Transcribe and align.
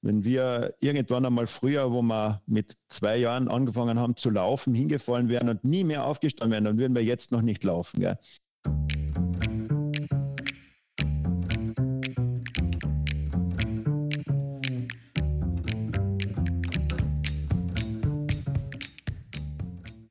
Wenn 0.00 0.22
wir 0.22 0.76
irgendwann 0.78 1.26
einmal 1.26 1.48
früher, 1.48 1.90
wo 1.90 2.02
wir 2.02 2.40
mit 2.46 2.76
zwei 2.86 3.16
Jahren 3.16 3.48
angefangen 3.48 3.98
haben 3.98 4.16
zu 4.16 4.30
laufen, 4.30 4.72
hingefallen 4.72 5.28
wären 5.28 5.48
und 5.48 5.64
nie 5.64 5.82
mehr 5.82 6.04
aufgestanden 6.04 6.52
wären, 6.52 6.64
dann 6.64 6.78
würden 6.78 6.94
wir 6.94 7.02
jetzt 7.02 7.32
noch 7.32 7.42
nicht 7.42 7.64
laufen. 7.64 7.98
Gell? 7.98 8.16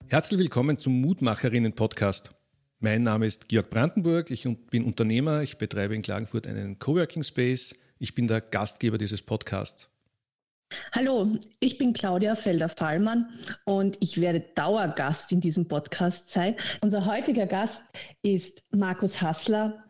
Herzlich 0.10 0.40
willkommen 0.40 0.80
zum 0.80 1.00
Mutmacherinnen-Podcast. 1.00 2.32
Mein 2.80 3.04
Name 3.04 3.26
ist 3.26 3.48
Georg 3.48 3.70
Brandenburg, 3.70 4.32
ich 4.32 4.44
bin 4.70 4.84
Unternehmer, 4.84 5.44
ich 5.44 5.58
betreibe 5.58 5.96
in 5.96 6.02
Klagenfurt 6.02 6.46
einen 6.46 6.78
Coworking 6.78 7.24
Space, 7.24 7.74
ich 8.00 8.14
bin 8.14 8.27
der 8.27 8.41
Gastgeber 8.41 8.98
dieses 8.98 9.21
Podcasts. 9.21 9.89
Hallo, 10.91 11.38
ich 11.59 11.77
bin 11.77 11.94
Claudia 11.94 12.35
Felder-Fallmann 12.35 13.30
und 13.66 13.98
ich 14.02 14.20
werde 14.20 14.41
Dauergast 14.55 15.31
in 15.31 15.39
diesem 15.39 15.67
Podcast 15.67 16.30
sein. 16.30 16.55
Unser 16.81 17.05
heutiger 17.05 17.48
Gast 17.48 17.84
ist 18.22 18.63
Markus 18.72 19.22
Hassler, 19.22 19.86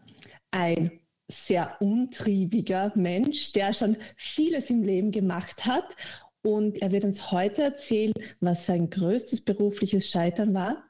ein 0.51 0.91
sehr 1.29 1.75
umtriebiger 1.81 2.91
Mensch, 2.95 3.53
der 3.53 3.73
schon 3.73 3.97
vieles 4.15 4.69
im 4.69 4.83
Leben 4.83 5.11
gemacht 5.11 5.65
hat. 5.65 5.95
Und 6.43 6.81
er 6.81 6.91
wird 6.91 7.03
uns 7.03 7.31
heute 7.31 7.63
erzählen, 7.63 8.13
was 8.39 8.67
sein 8.67 8.89
größtes 8.89 9.41
berufliches 9.41 10.09
Scheitern 10.09 10.53
war 10.53 10.86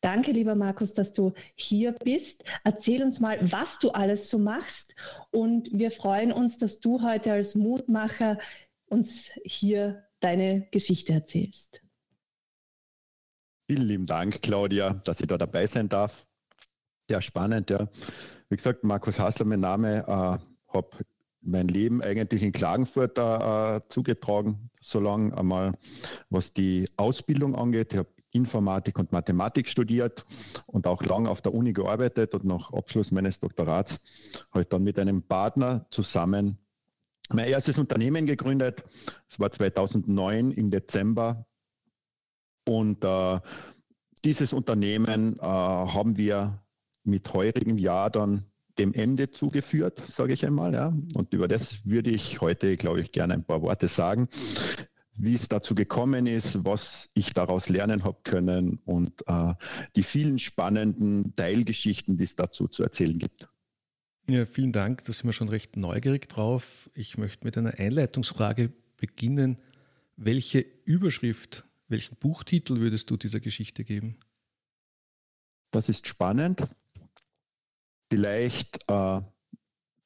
Danke, 0.00 0.30
lieber 0.30 0.54
Markus, 0.54 0.92
dass 0.92 1.12
du 1.12 1.32
hier 1.54 1.92
bist. 1.92 2.44
Erzähl 2.62 3.02
uns 3.02 3.18
mal, 3.18 3.38
was 3.50 3.80
du 3.80 3.90
alles 3.90 4.30
so 4.30 4.38
machst. 4.38 4.94
Und 5.30 5.68
wir 5.72 5.90
freuen 5.90 6.32
uns, 6.32 6.56
dass 6.56 6.80
du 6.80 7.02
heute 7.02 7.32
als 7.32 7.56
Mutmacher 7.56 8.38
uns 8.86 9.32
hier 9.44 10.04
deine 10.20 10.68
Geschichte 10.70 11.12
erzählst. 11.12 11.82
Vielen 13.66 13.86
lieben 13.86 14.06
Dank, 14.06 14.40
Claudia, 14.40 14.94
dass 15.04 15.20
ich 15.20 15.26
da 15.26 15.36
dabei 15.36 15.66
sein 15.66 15.88
darf. 15.88 16.26
Ja, 17.10 17.20
spannend, 17.20 17.70
ja. 17.70 17.88
Wie 18.48 18.56
gesagt, 18.56 18.84
Markus 18.84 19.18
Hassler, 19.18 19.46
mein 19.46 19.60
Name, 19.60 20.04
äh, 20.06 20.74
habe 20.74 20.90
mein 21.40 21.68
Leben 21.68 22.02
eigentlich 22.02 22.42
in 22.42 22.52
Klagenfurt 22.52 23.18
äh, 23.18 23.80
zugetragen, 23.88 24.70
solange 24.80 25.36
einmal 25.36 25.72
was 26.30 26.52
die 26.52 26.88
Ausbildung 26.96 27.54
angeht. 27.54 27.92
Ich 27.92 27.98
habe 27.98 28.08
Informatik 28.32 28.98
und 28.98 29.12
Mathematik 29.12 29.68
studiert 29.68 30.24
und 30.66 30.86
auch 30.86 31.02
lange 31.02 31.30
auf 31.30 31.40
der 31.40 31.54
Uni 31.54 31.72
gearbeitet 31.72 32.34
und 32.34 32.44
nach 32.44 32.72
Abschluss 32.72 33.10
meines 33.10 33.40
Doktorats 33.40 34.00
habe 34.50 34.62
ich 34.62 34.68
dann 34.68 34.84
mit 34.84 34.98
einem 34.98 35.22
Partner 35.22 35.86
zusammen 35.90 36.58
mein 37.30 37.48
erstes 37.48 37.78
Unternehmen 37.78 38.26
gegründet. 38.26 38.84
Es 39.28 39.38
war 39.38 39.50
2009 39.50 40.50
im 40.52 40.70
Dezember 40.70 41.46
und 42.66 43.04
äh, 43.04 43.40
dieses 44.24 44.52
Unternehmen 44.52 45.36
äh, 45.38 45.42
haben 45.42 46.16
wir 46.16 46.62
mit 47.04 47.32
heurigem 47.32 47.78
Jahr 47.78 48.10
dann 48.10 48.44
dem 48.78 48.92
Ende 48.92 49.30
zugeführt, 49.30 50.02
sage 50.06 50.34
ich 50.34 50.46
einmal. 50.46 50.74
Ja. 50.74 50.92
Und 51.14 51.32
über 51.32 51.48
das 51.48 51.84
würde 51.84 52.10
ich 52.10 52.40
heute, 52.40 52.76
glaube 52.76 53.00
ich, 53.00 53.12
gerne 53.12 53.34
ein 53.34 53.44
paar 53.44 53.62
Worte 53.62 53.88
sagen 53.88 54.28
wie 55.18 55.34
es 55.34 55.48
dazu 55.48 55.74
gekommen 55.74 56.26
ist, 56.26 56.64
was 56.64 57.08
ich 57.14 57.32
daraus 57.34 57.68
lernen 57.68 58.04
habe 58.04 58.18
können 58.22 58.78
und 58.84 59.24
äh, 59.26 59.54
die 59.96 60.04
vielen 60.04 60.38
spannenden 60.38 61.34
Teilgeschichten, 61.34 62.16
die 62.16 62.24
es 62.24 62.36
dazu 62.36 62.68
zu 62.68 62.82
erzählen 62.82 63.18
gibt. 63.18 63.48
Ja, 64.28 64.44
vielen 64.44 64.72
Dank. 64.72 65.04
Da 65.04 65.12
sind 65.12 65.26
wir 65.26 65.32
schon 65.32 65.48
recht 65.48 65.76
neugierig 65.76 66.28
drauf. 66.28 66.90
Ich 66.94 67.18
möchte 67.18 67.44
mit 67.44 67.56
einer 67.58 67.74
Einleitungsfrage 67.78 68.72
beginnen. 68.96 69.58
Welche 70.16 70.60
Überschrift, 70.84 71.64
welchen 71.88 72.16
Buchtitel 72.16 72.76
würdest 72.76 73.10
du 73.10 73.16
dieser 73.16 73.40
Geschichte 73.40 73.84
geben? 73.84 74.18
Das 75.70 75.88
ist 75.88 76.06
spannend. 76.06 76.68
Vielleicht 78.10 78.78
äh, 78.88 79.20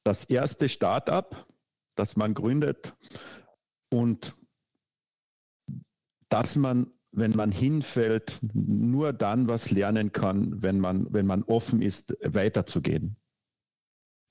das 0.03 0.25
erste 0.25 0.69
Start-up, 0.69 1.47
das 1.95 2.15
man 2.15 2.33
gründet 2.33 2.93
und 3.89 4.35
dass 6.33 6.55
man, 6.55 6.87
wenn 7.11 7.31
man 7.35 7.51
hinfällt, 7.51 8.39
nur 8.55 9.13
dann 9.13 9.47
was 9.47 9.69
lernen 9.69 10.11
kann, 10.11 10.63
wenn 10.63 10.79
man, 10.79 11.05
wenn 11.13 11.27
man 11.27 11.43
offen 11.43 11.83
ist, 11.83 12.17
weiterzugehen. 12.23 13.17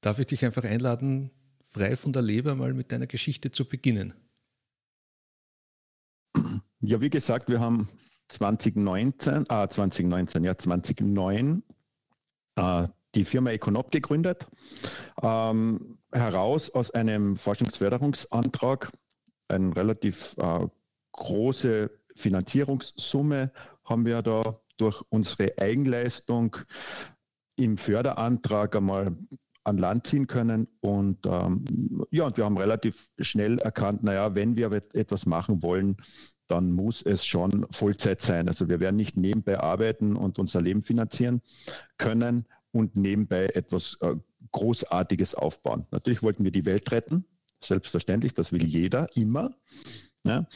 Darf 0.00 0.18
ich 0.18 0.26
dich 0.26 0.44
einfach 0.44 0.64
einladen, 0.64 1.30
frei 1.62 1.94
von 1.94 2.12
der 2.12 2.22
Leber 2.22 2.56
mal 2.56 2.74
mit 2.74 2.90
deiner 2.90 3.06
Geschichte 3.06 3.52
zu 3.52 3.68
beginnen? 3.68 4.14
Ja, 6.80 7.00
wie 7.00 7.10
gesagt, 7.10 7.48
wir 7.48 7.60
haben 7.60 7.88
2019, 8.30 9.44
ah, 9.48 9.68
2019, 9.68 10.42
ja, 10.42 10.58
2009 10.58 11.62
äh, 12.56 12.88
die 13.14 13.24
Firma 13.24 13.50
Econop 13.50 13.92
gegründet, 13.92 14.48
ähm, 15.22 15.98
heraus 16.10 16.68
aus 16.70 16.90
einem 16.90 17.36
Forschungsförderungsantrag, 17.36 18.90
ein 19.46 19.72
relativ 19.72 20.34
äh, 20.38 20.66
große 21.12 21.90
Finanzierungssumme 22.14 23.52
haben 23.84 24.06
wir 24.06 24.22
da 24.22 24.60
durch 24.76 25.02
unsere 25.08 25.58
Eigenleistung 25.58 26.56
im 27.56 27.76
Förderantrag 27.76 28.74
einmal 28.76 29.16
an 29.64 29.78
Land 29.78 30.06
ziehen 30.06 30.26
können. 30.26 30.66
Und 30.80 31.24
ähm, 31.26 31.64
ja, 32.10 32.24
und 32.24 32.36
wir 32.36 32.44
haben 32.44 32.58
relativ 32.58 33.08
schnell 33.20 33.58
erkannt, 33.58 34.02
naja, 34.02 34.34
wenn 34.34 34.56
wir 34.56 34.72
etwas 34.92 35.26
machen 35.26 35.62
wollen, 35.62 35.96
dann 36.48 36.72
muss 36.72 37.02
es 37.02 37.24
schon 37.24 37.66
Vollzeit 37.70 38.20
sein. 38.20 38.48
Also 38.48 38.68
wir 38.68 38.80
werden 38.80 38.96
nicht 38.96 39.16
nebenbei 39.16 39.58
arbeiten 39.58 40.16
und 40.16 40.38
unser 40.38 40.60
Leben 40.60 40.82
finanzieren 40.82 41.40
können 41.96 42.46
und 42.72 42.96
nebenbei 42.96 43.46
etwas 43.46 43.96
äh, 44.00 44.16
Großartiges 44.50 45.34
aufbauen. 45.34 45.86
Natürlich 45.90 46.22
wollten 46.22 46.44
wir 46.44 46.50
die 46.50 46.66
Welt 46.66 46.90
retten, 46.90 47.24
selbstverständlich, 47.62 48.34
das 48.34 48.52
will 48.52 48.64
jeder 48.64 49.06
immer. 49.16 49.54
Ja. 50.24 50.46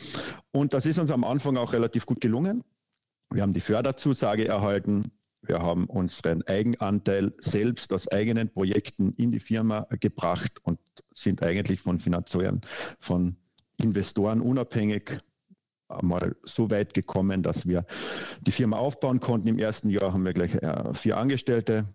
Und 0.53 0.73
das 0.73 0.87
ist 0.87 0.99
uns 0.99 1.11
am 1.11 1.25
Anfang 1.25 1.57
auch 1.57 1.73
relativ 1.73 2.07
gut 2.07 2.21
gelungen. 2.21 2.65
Wir 3.31 3.43
haben 3.43 3.53
die 3.53 3.61
Förderzusage 3.61 4.47
erhalten. 4.47 5.11
Wir 5.43 5.59
haben 5.59 5.87
unseren 5.87 6.43
Eigenanteil 6.43 7.33
selbst 7.39 7.93
aus 7.93 8.09
eigenen 8.09 8.49
Projekten 8.49 9.13
in 9.15 9.33
die 9.33 9.41
Firma 9.41 9.87
gebracht 10.01 10.53
und 10.63 10.79
sind 11.13 11.43
eigentlich 11.43 11.81
von 11.81 11.99
Finanzieren, 11.99 12.61
von 12.99 13.37
Investoren 13.83 14.41
unabhängig 14.41 15.19
mal 16.03 16.35
so 16.43 16.71
weit 16.71 16.95
gekommen, 16.95 17.43
dass 17.43 17.67
wir 17.67 17.85
die 18.41 18.51
Firma 18.51 18.79
aufbauen 18.79 19.21
konnten. 19.21 19.47
Im 19.47 19.59
ersten 19.59 19.89
Jahr 19.89 20.13
haben 20.13 20.25
wir 20.25 20.33
gleich 20.33 20.55
äh, 20.55 20.95
vier 20.95 21.17
Angestellte 21.17 21.87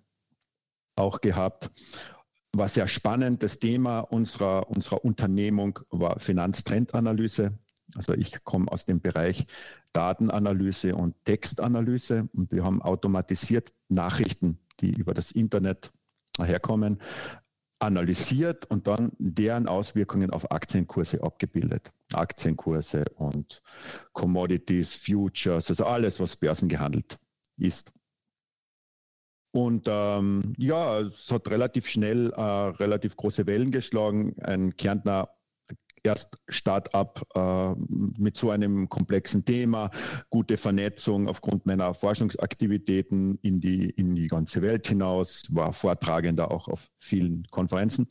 auch 0.96 1.20
gehabt 1.20 1.70
war 2.53 2.68
sehr 2.68 2.88
spannend. 2.88 3.44
Das 3.44 3.59
Thema 3.59 4.02
unserer, 4.02 4.70
unserer 4.70 5.03
Unternehmung 5.06 5.80
war 5.90 6.20
Finanztrendanalyse. 6.20 7.58
Also 7.96 8.13
ich 8.13 8.44
komme 8.44 8.72
aus 8.72 8.85
dem 8.85 9.02
Bereich 9.02 9.46
Datenanalyse 9.94 10.96
und 10.96 11.16
Textanalyse 11.25 12.29
und 12.34 12.52
wir 12.52 12.63
haben 12.63 12.81
automatisiert 12.81 13.74
Nachrichten, 13.90 14.59
die 14.79 14.91
über 14.91 15.13
das 15.13 15.31
Internet 15.31 15.91
herkommen, 16.40 17.00
analysiert 17.79 18.66
und 18.69 18.88
dann 18.88 19.12
deren 19.18 19.68
Auswirkungen 19.68 20.29
auf 20.29 20.52
Aktienkurse 20.52 21.24
abgebildet. 21.24 21.91
Aktienkurse 22.13 23.03
und 23.16 23.62
Commodities, 24.13 24.94
Futures, 24.94 25.69
also 25.69 25.85
alles, 25.85 26.19
was 26.19 26.35
börsengehandelt 26.35 27.18
ist. 27.58 27.91
Und 29.53 29.88
ähm, 29.90 30.53
ja, 30.58 31.02
es 31.02 31.29
hat 31.29 31.50
relativ 31.50 31.88
schnell 31.88 32.31
äh, 32.31 32.41
relativ 32.41 33.18
große 33.18 33.47
Wellen 33.47 33.72
geschlagen. 33.72 34.35
Ein 34.41 34.78
Kärntner 34.78 35.29
erst 36.03 36.38
Start-up 36.47 37.28
äh, 37.35 37.73
mit 38.17 38.37
so 38.37 38.49
einem 38.49 38.90
komplexen 38.90 39.46
Thema, 39.46 39.91
gute 40.29 40.58
Vernetzung 40.58 41.28
aufgrund 41.28 41.66
meiner 41.66 41.93
Forschungsaktivitäten 41.93 43.37
in 43.41 43.59
die, 43.61 43.90
in 43.90 44.16
die 44.16 44.28
ganze 44.28 44.61
Welt 44.61 44.87
hinaus, 44.87 45.43
war 45.49 45.73
Vortragender 45.73 46.52
auch 46.52 46.67
auf 46.67 46.90
vielen 46.97 47.46
Konferenzen 47.52 48.08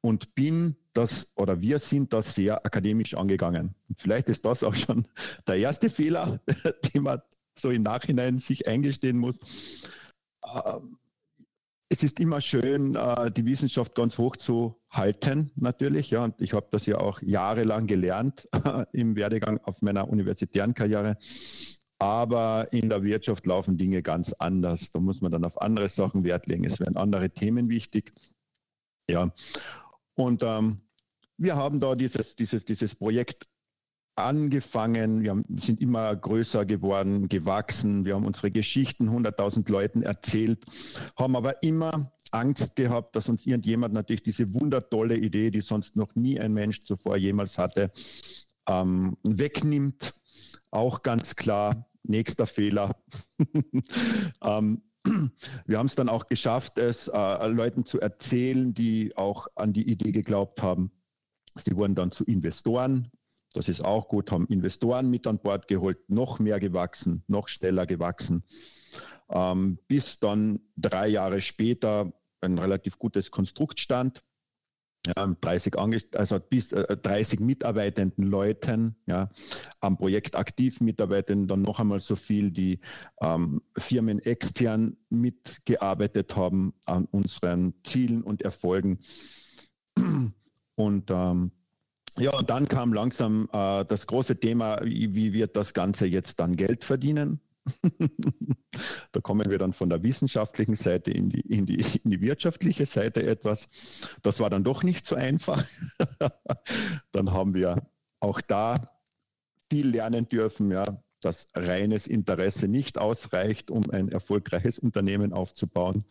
und 0.00 0.34
bin 0.34 0.76
das 0.94 1.32
oder 1.36 1.60
wir 1.60 1.78
sind 1.78 2.12
das 2.12 2.34
sehr 2.34 2.66
akademisch 2.66 3.14
angegangen. 3.14 3.74
Vielleicht 3.96 4.28
ist 4.28 4.44
das 4.44 4.62
auch 4.62 4.74
schon 4.74 5.06
der 5.46 5.56
erste 5.56 5.88
Fehler, 5.88 6.40
den 6.94 7.04
man 7.04 7.22
so 7.58 7.70
im 7.70 7.82
Nachhinein 7.82 8.38
sich 8.38 8.66
eingestehen 8.66 9.18
muss 9.18 9.38
ähm, 10.44 10.98
es 11.92 12.02
ist 12.02 12.20
immer 12.20 12.40
schön, 12.40 12.94
äh, 12.94 13.30
die 13.30 13.44
Wissenschaft 13.44 13.94
ganz 13.94 14.16
hoch 14.16 14.36
zu 14.36 14.80
halten, 14.88 15.50
natürlich. 15.56 16.10
Ja, 16.10 16.24
und 16.24 16.40
ich 16.40 16.54
habe 16.54 16.66
das 16.70 16.86
ja 16.86 16.96
auch 16.96 17.20
jahrelang 17.20 17.86
gelernt 17.86 18.48
im 18.92 19.14
Werdegang 19.14 19.58
auf 19.64 19.82
meiner 19.82 20.08
universitären 20.08 20.72
Karriere. 20.72 21.18
Aber 21.98 22.72
in 22.72 22.88
der 22.88 23.02
Wirtschaft 23.02 23.46
laufen 23.46 23.76
Dinge 23.76 24.02
ganz 24.02 24.32
anders. 24.38 24.90
Da 24.90 25.00
muss 25.00 25.20
man 25.20 25.32
dann 25.32 25.44
auf 25.44 25.60
andere 25.60 25.90
Sachen 25.90 26.24
Wert 26.24 26.46
legen. 26.46 26.64
Es 26.64 26.80
werden 26.80 26.96
andere 26.96 27.28
Themen 27.28 27.68
wichtig. 27.68 28.10
Ja. 29.08 29.30
Und 30.14 30.42
ähm, 30.42 30.80
wir 31.36 31.56
haben 31.56 31.78
da 31.78 31.94
dieses, 31.94 32.36
dieses, 32.36 32.64
dieses 32.64 32.94
Projekt 32.94 33.46
angefangen, 34.14 35.22
wir 35.22 35.42
sind 35.58 35.80
immer 35.80 36.14
größer 36.14 36.64
geworden, 36.66 37.28
gewachsen, 37.28 38.04
wir 38.04 38.14
haben 38.14 38.26
unsere 38.26 38.50
Geschichten 38.50 39.08
100.000 39.08 39.70
Leuten 39.70 40.02
erzählt, 40.02 40.64
haben 41.16 41.36
aber 41.36 41.62
immer 41.62 42.12
Angst 42.30 42.76
gehabt, 42.76 43.14
dass 43.16 43.28
uns 43.28 43.46
irgendjemand 43.46 43.94
natürlich 43.94 44.22
diese 44.22 44.54
wundertolle 44.54 45.16
Idee, 45.16 45.50
die 45.50 45.60
sonst 45.60 45.96
noch 45.96 46.14
nie 46.14 46.40
ein 46.40 46.52
Mensch 46.52 46.82
zuvor 46.82 47.16
jemals 47.16 47.58
hatte, 47.58 47.90
ähm, 48.66 49.16
wegnimmt. 49.22 50.14
Auch 50.70 51.02
ganz 51.02 51.36
klar, 51.36 51.86
nächster 52.02 52.46
Fehler. 52.46 52.96
ähm, 54.42 54.82
wir 55.66 55.78
haben 55.78 55.86
es 55.86 55.94
dann 55.94 56.08
auch 56.08 56.26
geschafft, 56.26 56.78
es 56.78 57.08
äh, 57.08 57.46
Leuten 57.48 57.84
zu 57.84 58.00
erzählen, 58.00 58.72
die 58.72 59.16
auch 59.16 59.48
an 59.56 59.72
die 59.72 59.88
Idee 59.88 60.12
geglaubt 60.12 60.62
haben. 60.62 60.92
Sie 61.56 61.76
wurden 61.76 61.94
dann 61.94 62.12
zu 62.12 62.24
Investoren. 62.24 63.10
Das 63.52 63.68
ist 63.68 63.84
auch 63.84 64.08
gut, 64.08 64.30
haben 64.30 64.46
Investoren 64.46 65.10
mit 65.10 65.26
an 65.26 65.38
Bord 65.38 65.68
geholt, 65.68 65.98
noch 66.08 66.38
mehr 66.38 66.60
gewachsen, 66.60 67.22
noch 67.26 67.48
schneller 67.48 67.86
gewachsen. 67.86 68.44
Ähm, 69.28 69.78
bis 69.88 70.18
dann 70.18 70.60
drei 70.76 71.08
Jahre 71.08 71.40
später 71.40 72.12
ein 72.40 72.58
relativ 72.58 72.98
gutes 72.98 73.30
Konstrukt 73.30 73.80
stand. 73.80 74.22
Ja, 75.04 75.26
30, 75.26 75.74
also 76.14 76.38
bis 76.38 76.70
äh, 76.72 76.96
30 76.96 77.40
mitarbeitenden 77.40 78.24
Leuten 78.24 78.94
ja, 79.06 79.30
am 79.80 79.98
Projekt 79.98 80.36
aktiv 80.36 80.80
mitarbeiten, 80.80 81.48
dann 81.48 81.62
noch 81.62 81.80
einmal 81.80 81.98
so 81.98 82.14
viel, 82.14 82.52
die 82.52 82.78
ähm, 83.20 83.62
Firmen 83.76 84.20
extern 84.20 84.96
mitgearbeitet 85.10 86.36
haben 86.36 86.74
an 86.86 87.06
unseren 87.06 87.74
Zielen 87.82 88.22
und 88.22 88.42
Erfolgen. 88.42 89.00
Und 90.76 91.10
ähm, 91.10 91.50
ja, 92.18 92.32
und 92.36 92.50
dann 92.50 92.68
kam 92.68 92.92
langsam 92.92 93.48
äh, 93.52 93.84
das 93.84 94.06
große 94.06 94.38
Thema, 94.38 94.80
wie, 94.82 95.32
wird 95.32 95.56
das 95.56 95.72
Ganze 95.72 96.06
jetzt 96.06 96.40
dann 96.40 96.56
Geld 96.56 96.84
verdienen? 96.84 97.40
da 99.12 99.20
kommen 99.20 99.48
wir 99.50 99.58
dann 99.58 99.72
von 99.72 99.88
der 99.88 100.02
wissenschaftlichen 100.02 100.74
Seite 100.74 101.10
in 101.10 101.30
die, 101.30 101.40
in, 101.40 101.64
die, 101.64 101.84
in 102.04 102.10
die 102.10 102.20
wirtschaftliche 102.20 102.86
Seite 102.86 103.24
etwas. 103.24 103.68
Das 104.22 104.40
war 104.40 104.50
dann 104.50 104.64
doch 104.64 104.82
nicht 104.82 105.06
so 105.06 105.14
einfach. 105.14 105.64
dann 107.12 107.32
haben 107.32 107.54
wir 107.54 107.86
auch 108.20 108.40
da 108.40 108.90
viel 109.70 109.88
lernen 109.88 110.28
dürfen, 110.28 110.70
ja, 110.70 110.84
dass 111.20 111.48
reines 111.54 112.06
Interesse 112.06 112.68
nicht 112.68 112.98
ausreicht, 112.98 113.70
um 113.70 113.88
ein 113.90 114.08
erfolgreiches 114.08 114.78
Unternehmen 114.78 115.32
aufzubauen. 115.32 116.04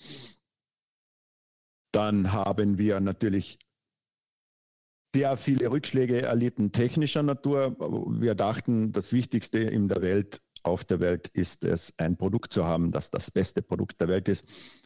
Dann 1.91 2.31
haben 2.31 2.77
wir 2.77 2.99
natürlich 3.01 3.59
sehr 5.13 5.35
viele 5.37 5.69
Rückschläge 5.71 6.21
erlitten 6.21 6.71
technischer 6.71 7.23
Natur. 7.23 7.75
Wir 8.19 8.35
dachten, 8.35 8.91
das 8.91 9.11
Wichtigste 9.11 9.59
in 9.59 9.87
der 9.87 10.01
Welt, 10.01 10.41
auf 10.63 10.83
der 10.85 10.99
Welt 10.99 11.27
ist 11.29 11.63
es, 11.63 11.93
ein 11.97 12.17
Produkt 12.17 12.53
zu 12.53 12.65
haben, 12.65 12.91
das 12.91 13.09
das 13.09 13.31
beste 13.31 13.61
Produkt 13.61 13.99
der 13.99 14.07
Welt 14.07 14.29
ist, 14.29 14.45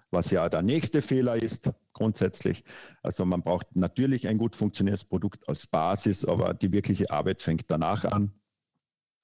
was 0.10 0.32
ja 0.32 0.48
der 0.50 0.62
nächste 0.62 1.02
Fehler 1.02 1.36
ist 1.36 1.70
grundsätzlich. 1.94 2.64
Also 3.04 3.26
man 3.26 3.44
braucht 3.44 3.76
natürlich 3.76 4.28
ein 4.28 4.38
gut 4.38 4.56
funktionierendes 4.56 5.06
Produkt 5.06 5.48
als 5.48 5.68
Basis, 5.68 6.26
aber 6.26 6.54
die 6.54 6.72
wirkliche 6.72 7.10
Arbeit 7.12 7.42
fängt 7.42 7.70
danach 7.70 8.06
an, 8.06 8.32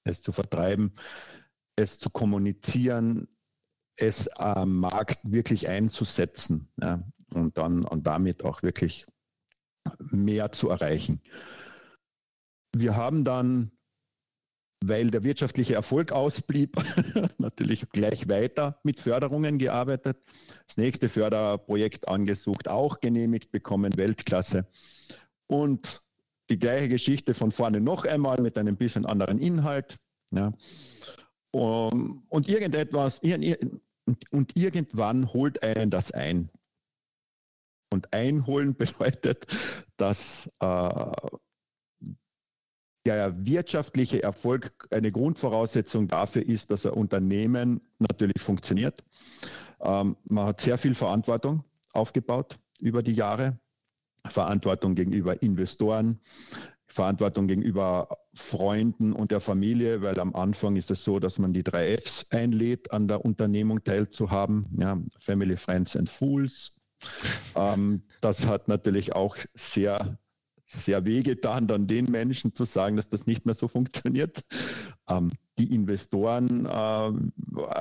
es 0.04 0.22
zu 0.22 0.32
vertreiben, 0.32 0.94
es 1.76 2.00
zu 2.00 2.10
kommunizieren, 2.10 3.28
es 3.96 4.28
am 4.28 4.80
Markt 4.80 5.20
wirklich 5.24 5.68
einzusetzen 5.70 6.70
ja, 6.82 7.04
und 7.34 7.58
dann 7.58 7.86
und 7.86 8.08
damit 8.08 8.44
auch 8.44 8.62
wirklich 8.64 9.06
mehr 10.12 10.52
zu 10.52 10.70
erreichen. 10.70 11.22
Wir 12.76 12.96
haben 12.96 13.24
dann, 13.24 13.72
weil 14.84 15.12
der 15.12 15.24
wirtschaftliche 15.24 15.76
Erfolg 15.76 16.12
ausblieb, 16.12 16.78
natürlich 17.38 17.90
gleich 17.90 18.28
weiter 18.30 18.80
mit 18.84 19.00
Förderungen 19.00 19.58
gearbeitet. 19.58 20.18
Das 20.68 20.78
nächste 20.78 21.10
Förderprojekt 21.10 22.08
angesucht, 22.08 22.68
auch 22.68 23.00
genehmigt 23.00 23.52
bekommen, 23.52 23.98
Weltklasse. 23.98 24.66
Und 25.48 26.02
die 26.50 26.60
gleiche 26.60 26.90
Geschichte 26.90 27.34
von 27.34 27.52
vorne 27.52 27.80
noch 27.80 28.06
einmal 28.06 28.42
mit 28.42 28.58
einem 28.58 28.78
bisschen 28.78 29.06
anderen 29.06 29.40
Inhalt. 29.40 29.98
Ja. 30.32 30.54
Und 31.52 32.48
irgendetwas, 32.48 33.20
und 33.20 34.58
irgendwann 34.58 35.34
holt 35.34 35.62
einen 35.64 35.90
das 35.90 36.12
ein. 36.12 36.50
Und 37.92 38.14
einholen 38.14 38.76
bedeutet, 38.78 39.46
dass 39.98 40.50
äh, 40.60 41.12
der 43.06 43.46
wirtschaftliche 43.46 44.22
Erfolg 44.22 44.88
eine 44.92 45.12
Grundvoraussetzung 45.12 46.08
dafür 46.08 46.48
ist, 46.48 46.72
dass 46.72 46.86
ein 46.86 46.94
Unternehmen 46.94 47.82
natürlich 48.00 48.42
funktioniert. 48.42 49.04
Ähm, 49.82 50.16
man 50.26 50.48
hat 50.48 50.62
sehr 50.62 50.78
viel 50.78 50.96
Verantwortung 50.96 51.64
aufgebaut 51.94 52.60
über 52.80 53.02
die 53.04 53.14
Jahre. 53.14 53.60
Verantwortung 54.28 54.94
gegenüber 54.94 55.42
Investoren, 55.42 56.20
Verantwortung 56.88 57.48
gegenüber 57.48 58.18
Freunden 58.34 59.14
und 59.14 59.32
der 59.32 59.42
Familie, 59.42 60.02
weil 60.02 60.20
am 60.20 60.36
Anfang 60.36 60.76
ist 60.76 60.92
es 60.92 61.04
so, 61.04 61.20
dass 61.20 61.40
man 61.40 61.54
die 61.54 61.64
drei 61.64 61.96
Fs 61.98 62.26
einlädt, 62.30 62.92
an 62.92 63.08
der 63.08 63.26
Unternehmung 63.26 63.84
teilzuhaben. 63.84 64.68
Ja, 64.78 64.98
Family, 65.20 65.56
Friends 65.56 65.96
and 65.96 66.10
Fools. 66.10 66.74
Ähm, 67.56 68.04
das 68.22 68.46
hat 68.46 68.68
natürlich 68.68 69.14
auch 69.16 69.38
sehr, 69.54 70.18
sehr 70.68 71.06
wehgetan, 71.06 71.68
dann 71.68 71.88
den 71.88 72.06
Menschen 72.06 72.56
zu 72.56 72.66
sagen, 72.66 72.96
dass 72.96 73.10
das 73.10 73.28
nicht 73.28 73.46
mehr 73.46 73.56
so 73.56 73.68
funktioniert. 73.68 74.42
Ähm, 75.08 75.32
die 75.58 75.74
Investoren 75.74 76.66
äh, 76.66 77.12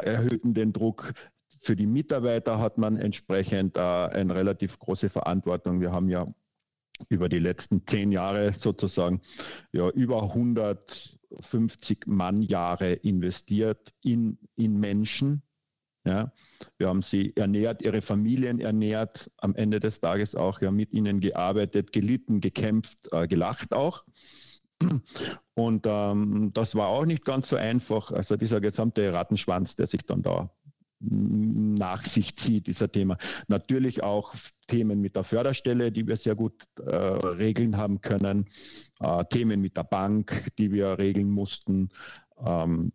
erhöhten 0.05 0.55
den 0.55 0.73
Druck. 0.73 1.13
Für 1.61 1.77
die 1.77 1.87
Mitarbeiter 1.87 2.59
hat 2.59 2.79
man 2.79 2.97
entsprechend 2.97 3.77
äh, 3.77 3.81
eine 3.81 4.35
relativ 4.35 4.79
große 4.79 5.11
Verantwortung. 5.11 5.81
Wir 5.81 5.93
haben 5.93 6.09
ja 6.09 6.27
über 7.09 7.29
die 7.29 7.39
letzten 7.39 7.87
zehn 7.87 8.13
Jahre 8.13 8.53
sozusagen 8.53 9.21
ja, 9.73 9.89
über 9.91 10.23
150 10.23 12.07
Mannjahre 12.07 12.93
investiert 12.93 13.95
in, 14.03 14.39
in 14.57 14.79
Menschen, 14.79 15.43
ja, 16.05 16.33
wir 16.79 16.89
haben 16.89 17.03
sie 17.03 17.35
ernährt, 17.37 17.83
ihre 17.83 18.01
Familien 18.01 18.59
ernährt, 18.59 19.31
am 19.39 19.55
Ende 19.55 19.81
des 19.81 20.01
Tages 20.01 20.35
auch 20.35 20.61
ja, 20.63 20.71
mit 20.71 20.93
ihnen 20.93 21.21
gearbeitet, 21.21 21.93
gelitten, 21.93 22.41
gekämpft, 22.41 22.99
äh, 23.13 23.29
gelacht 23.29 23.75
auch. 23.75 24.05
Und 25.55 25.87
ähm, 25.87 26.53
das 26.55 26.75
war 26.75 26.89
auch 26.89 27.05
nicht 27.05 27.25
ganz 27.25 27.51
so 27.51 27.57
einfach. 27.57 28.13
Also 28.13 28.37
dieser 28.37 28.63
gesamte 28.63 29.13
Rattenschwanz, 29.13 29.77
der 29.77 29.87
sich 29.87 30.03
dann 30.07 30.23
da 30.23 30.51
nach 31.01 32.05
sich 32.05 32.37
zieht, 32.37 32.67
dieser 32.67 32.91
Thema. 32.93 33.17
Natürlich 33.49 34.03
auch 34.03 34.35
Themen 34.69 35.01
mit 35.01 35.17
der 35.17 35.25
Förderstelle, 35.25 35.91
die 35.91 36.07
wir 36.07 36.17
sehr 36.17 36.35
gut 36.35 36.65
äh, 36.79 36.95
regeln 36.95 37.77
haben 37.77 38.01
können, 38.01 38.47
äh, 39.01 39.25
Themen 39.31 39.61
mit 39.61 39.77
der 39.77 39.85
Bank, 39.85 40.51
die 40.59 40.73
wir 40.73 40.99
regeln 40.99 41.31
mussten. 41.31 41.89
Ähm, 42.45 42.93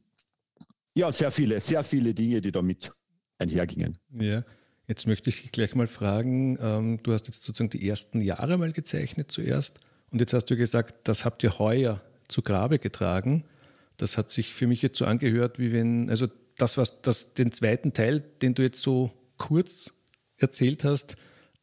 ja, 0.96 1.12
sehr 1.12 1.32
viele, 1.32 1.62
sehr 1.62 1.84
viele 1.84 2.14
Dinge, 2.14 2.42
die 2.42 2.52
damit 2.52 2.92
einhergingen. 3.38 3.98
Ja, 4.18 4.44
jetzt 4.88 5.06
möchte 5.08 5.30
ich 5.30 5.52
gleich 5.52 5.76
mal 5.76 5.88
fragen, 5.88 6.58
ähm, 6.62 7.00
du 7.04 7.14
hast 7.14 7.28
jetzt 7.28 7.44
sozusagen 7.44 7.70
die 7.70 7.88
ersten 7.88 8.22
Jahre 8.22 8.58
mal 8.58 8.72
gezeichnet 8.72 9.32
zuerst 9.32 9.80
und 10.10 10.20
jetzt 10.20 10.34
hast 10.34 10.46
du 10.46 10.56
gesagt, 10.56 11.08
das 11.08 11.26
habt 11.26 11.44
ihr 11.44 11.60
heuer 11.60 12.02
zu 12.28 12.42
Grabe 12.42 12.80
getragen. 12.80 13.44
Das 13.98 14.18
hat 14.18 14.32
sich 14.32 14.54
für 14.54 14.68
mich 14.68 14.82
jetzt 14.82 14.98
so 14.98 15.06
angehört, 15.06 15.60
wie 15.60 15.72
wenn, 15.72 16.10
also 16.10 16.28
das, 16.58 16.78
was 16.78 17.02
das, 17.02 17.34
den 17.34 17.52
zweiten 17.52 17.94
Teil, 17.94 18.22
den 18.42 18.56
du 18.56 18.62
jetzt 18.62 18.82
so 18.82 19.12
kurz 19.38 19.94
erzählt 20.38 20.84
hast, 20.84 21.16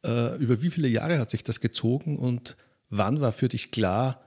äh, 0.03 0.37
über 0.37 0.61
wie 0.61 0.69
viele 0.69 0.87
Jahre 0.87 1.19
hat 1.19 1.29
sich 1.29 1.43
das 1.43 1.59
gezogen 1.59 2.17
und 2.17 2.55
wann 2.89 3.21
war 3.21 3.31
für 3.31 3.49
dich 3.49 3.71
klar, 3.71 4.23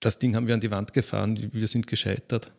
das 0.00 0.18
Ding 0.18 0.34
haben 0.34 0.46
wir 0.46 0.54
an 0.54 0.60
die 0.60 0.70
Wand 0.70 0.92
gefahren, 0.92 1.50
wir 1.52 1.68
sind 1.68 1.86
gescheitert? 1.86 2.52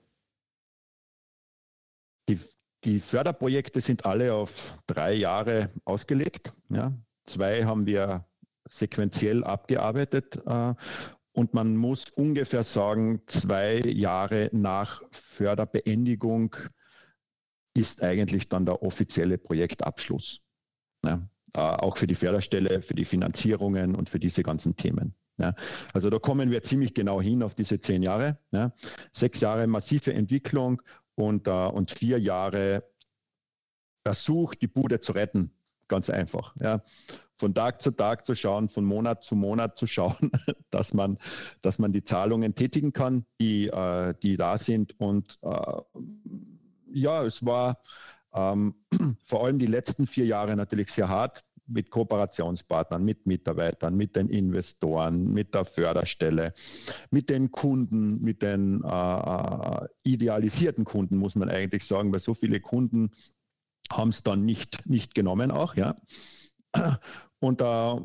Die, 2.30 2.40
die 2.84 3.00
Förderprojekte 3.00 3.82
sind 3.82 4.06
alle 4.06 4.34
auf 4.34 4.78
drei 4.88 5.14
Jahre 5.14 5.72
ausgelegt. 5.86 6.54
Ja. 6.70 6.94
Zwei 7.26 7.66
haben 7.66 7.86
wir 7.86 8.26
sequenziell 8.70 9.44
abgearbeitet 9.44 10.42
äh, 10.46 10.74
und 11.32 11.54
man 11.54 11.78
muss 11.78 12.10
ungefähr 12.10 12.64
sagen, 12.64 13.22
zwei 13.28 13.80
Jahre 13.80 14.50
nach 14.54 15.04
Förderbeendigung 15.12 16.56
ist 17.74 18.02
eigentlich 18.02 18.50
dann 18.50 18.66
der 18.66 18.82
offizielle 18.82 19.38
Projektabschluss. 19.38 20.42
Ja. 21.06 21.30
Äh, 21.56 21.60
auch 21.60 21.98
für 21.98 22.08
die 22.08 22.16
Förderstelle, 22.16 22.82
für 22.82 22.96
die 22.96 23.06
Finanzierungen 23.06 23.96
und 23.96 24.10
für 24.10 24.20
diese 24.20 24.44
ganzen 24.44 24.76
Themen. 24.76 25.14
Ja, 25.40 25.54
also 25.94 26.10
da 26.10 26.18
kommen 26.18 26.50
wir 26.50 26.64
ziemlich 26.64 26.96
genau 26.96 27.22
hin 27.22 27.44
auf 27.44 27.54
diese 27.54 27.80
zehn 27.80 28.02
Jahre. 28.02 28.40
Ja. 28.52 28.74
Sechs 29.12 29.40
Jahre 29.40 29.68
massive 29.68 30.14
Entwicklung 30.14 30.82
und, 31.18 31.48
äh, 31.48 31.52
und 31.52 31.92
vier 31.92 32.20
Jahre 32.20 32.84
Versuch, 34.06 34.56
die 34.56 34.68
Bude 34.68 35.02
zu 35.02 35.12
retten 35.12 35.52
Ganz 35.88 36.10
einfach. 36.10 36.54
Ja. 36.60 36.82
Von 37.38 37.54
Tag 37.54 37.82
zu 37.82 37.92
Tag 37.92 38.26
zu 38.26 38.36
schauen, 38.36 38.68
von 38.68 38.84
Monat 38.84 39.24
zu 39.24 39.36
Monat 39.36 39.78
zu 39.78 39.88
schauen, 39.88 40.32
dass 40.72 40.94
man, 40.94 41.18
dass 41.62 41.80
man 41.80 41.94
die 41.94 42.04
Zahlungen 42.04 42.56
tätigen 42.56 42.94
kann, 42.94 43.26
die, 43.40 43.68
äh, 43.68 44.14
die 44.22 44.38
da 44.38 44.58
sind. 44.58 45.00
Und 45.00 45.38
äh, 45.44 45.82
ja, 46.92 47.24
es 47.24 47.46
war 47.46 47.80
ähm, 48.34 48.76
vor 49.26 49.46
allem 49.46 49.60
die 49.60 49.68
letzten 49.68 50.08
vier 50.08 50.26
Jahre 50.26 50.56
natürlich 50.56 50.92
sehr 50.92 51.10
hart 51.10 51.46
mit 51.68 51.90
Kooperationspartnern, 51.90 53.04
mit 53.04 53.26
Mitarbeitern, 53.26 53.96
mit 53.96 54.16
den 54.16 54.30
Investoren, 54.30 55.32
mit 55.32 55.54
der 55.54 55.66
Förderstelle, 55.66 56.54
mit 57.12 57.30
den 57.30 57.52
Kunden, 57.52 58.22
mit 58.22 58.42
den 58.42 58.84
äh, 58.84 58.88
äh 58.88 59.88
idealisierten 60.04 60.86
Kunden, 60.86 61.18
muss 61.18 61.36
man 61.36 61.50
eigentlich 61.50 61.86
sagen, 61.86 62.14
weil 62.14 62.20
so 62.20 62.34
viele 62.34 62.60
Kunden 62.60 63.12
haben 63.92 64.10
es 64.10 64.24
dann 64.24 64.46
nicht, 64.46 64.86
nicht 64.86 65.16
genommen 65.16 65.52
auch, 65.52 65.76
ja. 65.76 66.02
Und, 67.40 67.62
äh, 67.62 67.96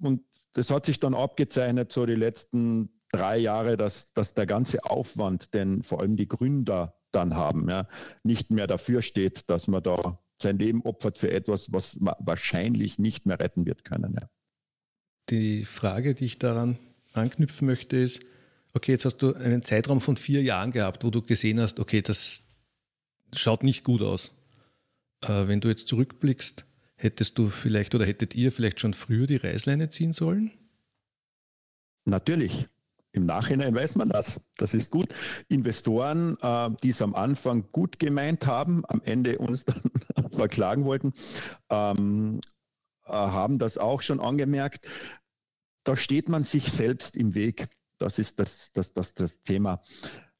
und 0.00 0.22
das 0.54 0.70
hat 0.70 0.86
sich 0.86 0.98
dann 0.98 1.14
abgezeichnet, 1.14 1.92
so 1.92 2.06
die 2.06 2.14
letzten 2.14 2.88
drei 3.12 3.38
Jahre, 3.38 3.76
dass, 3.76 4.12
dass 4.12 4.34
der 4.34 4.46
ganze 4.46 4.84
Aufwand, 4.84 5.54
den 5.54 5.82
vor 5.82 6.00
allem 6.00 6.16
die 6.16 6.28
Gründer 6.28 6.94
dann 7.12 7.34
haben, 7.36 7.68
ja, 7.68 7.86
nicht 8.22 8.50
mehr 8.50 8.66
dafür 8.66 9.02
steht, 9.02 9.48
dass 9.50 9.68
man 9.68 9.82
da 9.82 10.18
sein 10.40 10.58
Leben 10.58 10.82
opfert 10.82 11.18
für 11.18 11.30
etwas, 11.30 11.72
was 11.72 11.98
man 12.00 12.14
wahrscheinlich 12.20 12.98
nicht 12.98 13.26
mehr 13.26 13.40
retten 13.40 13.66
wird 13.66 13.84
können. 13.84 14.16
Ja. 14.20 14.28
Die 15.30 15.64
Frage, 15.64 16.14
die 16.14 16.26
ich 16.26 16.38
daran 16.38 16.78
anknüpfen 17.12 17.66
möchte, 17.66 17.96
ist, 17.96 18.22
okay, 18.72 18.92
jetzt 18.92 19.04
hast 19.04 19.18
du 19.18 19.34
einen 19.34 19.62
Zeitraum 19.62 20.00
von 20.00 20.16
vier 20.16 20.42
Jahren 20.42 20.72
gehabt, 20.72 21.04
wo 21.04 21.10
du 21.10 21.22
gesehen 21.22 21.60
hast, 21.60 21.80
okay, 21.80 22.02
das 22.02 22.44
schaut 23.34 23.62
nicht 23.62 23.84
gut 23.84 24.02
aus. 24.02 24.32
Äh, 25.20 25.48
wenn 25.48 25.60
du 25.60 25.68
jetzt 25.68 25.88
zurückblickst, 25.88 26.64
hättest 26.94 27.38
du 27.38 27.48
vielleicht 27.48 27.94
oder 27.94 28.06
hättet 28.06 28.34
ihr 28.34 28.52
vielleicht 28.52 28.80
schon 28.80 28.94
früher 28.94 29.26
die 29.26 29.36
Reißleine 29.36 29.88
ziehen 29.88 30.12
sollen? 30.12 30.52
Natürlich. 32.04 32.68
Im 33.12 33.26
Nachhinein 33.26 33.74
weiß 33.74 33.96
man 33.96 34.10
das. 34.10 34.40
Das 34.56 34.74
ist 34.74 34.90
gut. 34.90 35.08
Investoren, 35.48 36.36
äh, 36.40 36.70
die 36.82 36.90
es 36.90 37.02
am 37.02 37.14
Anfang 37.14 37.66
gut 37.72 37.98
gemeint 37.98 38.46
haben, 38.46 38.84
am 38.86 39.00
Ende 39.04 39.38
uns 39.38 39.64
dann 39.64 39.82
verklagen 40.38 40.84
wollten, 40.84 41.12
ähm, 41.68 42.40
äh, 43.04 43.12
haben 43.12 43.58
das 43.58 43.78
auch 43.78 44.02
schon 44.02 44.20
angemerkt. 44.20 44.88
Da 45.84 45.96
steht 45.96 46.28
man 46.28 46.44
sich 46.44 46.72
selbst 46.72 47.16
im 47.16 47.34
Weg. 47.34 47.68
Das 47.98 48.18
ist 48.18 48.38
das, 48.38 48.70
das, 48.72 48.92
das, 48.92 49.14
das 49.14 49.42
Thema. 49.42 49.82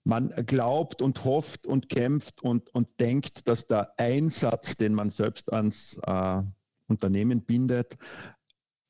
Man 0.04 0.30
glaubt 0.46 1.02
und 1.02 1.24
hofft 1.24 1.66
und 1.66 1.88
kämpft 1.88 2.42
und, 2.42 2.70
und 2.74 2.88
denkt, 3.00 3.48
dass 3.48 3.66
der 3.66 3.98
Einsatz, 3.98 4.76
den 4.76 4.94
man 4.94 5.10
selbst 5.10 5.52
ans 5.52 5.98
äh, 6.06 6.42
Unternehmen 6.86 7.42
bindet, 7.42 7.98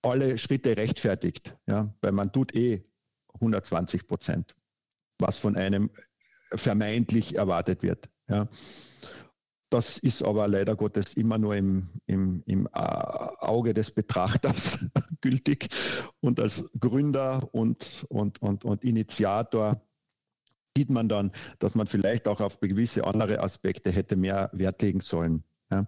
alle 0.03 0.39
Schritte 0.39 0.77
rechtfertigt. 0.77 1.57
Ja? 1.67 1.93
Weil 2.01 2.13
man 2.13 2.33
tut 2.33 2.55
eh 2.55 2.85
120 3.35 4.07
Prozent, 4.07 4.55
was 5.19 5.39
von 5.39 5.57
einem 5.57 5.91
vermeintlich 6.53 7.37
erwartet 7.37 7.83
wird. 7.83 8.09
Ja. 8.29 8.49
Das 9.71 9.99
ist 9.99 10.23
aber 10.23 10.49
leider 10.49 10.77
Gottes 10.77 11.13
immer 11.13 11.37
nur 11.37 11.55
im, 11.55 11.89
im, 12.07 12.43
im 12.47 12.67
äh, 12.67 12.79
Auge 12.79 13.75
des 13.75 13.91
Betrachters 13.91 14.79
gültig. 15.21 15.69
Und 16.21 16.41
als 16.41 16.65
Gründer 16.79 17.49
und, 17.53 18.07
und, 18.09 18.41
und, 18.41 18.65
und 18.65 18.85
Initiator 18.85 19.81
sieht 20.77 20.91
man 20.91 21.09
dann, 21.09 21.33
dass 21.59 21.75
man 21.75 21.87
vielleicht 21.87 22.29
auch 22.29 22.41
auf 22.41 22.61
gewisse 22.61 23.05
andere 23.05 23.41
Aspekte 23.43 23.91
hätte 23.91 24.17
mehr 24.17 24.49
Wert 24.53 24.81
legen 24.81 25.01
sollen. 25.01 25.45
Ja. 25.71 25.87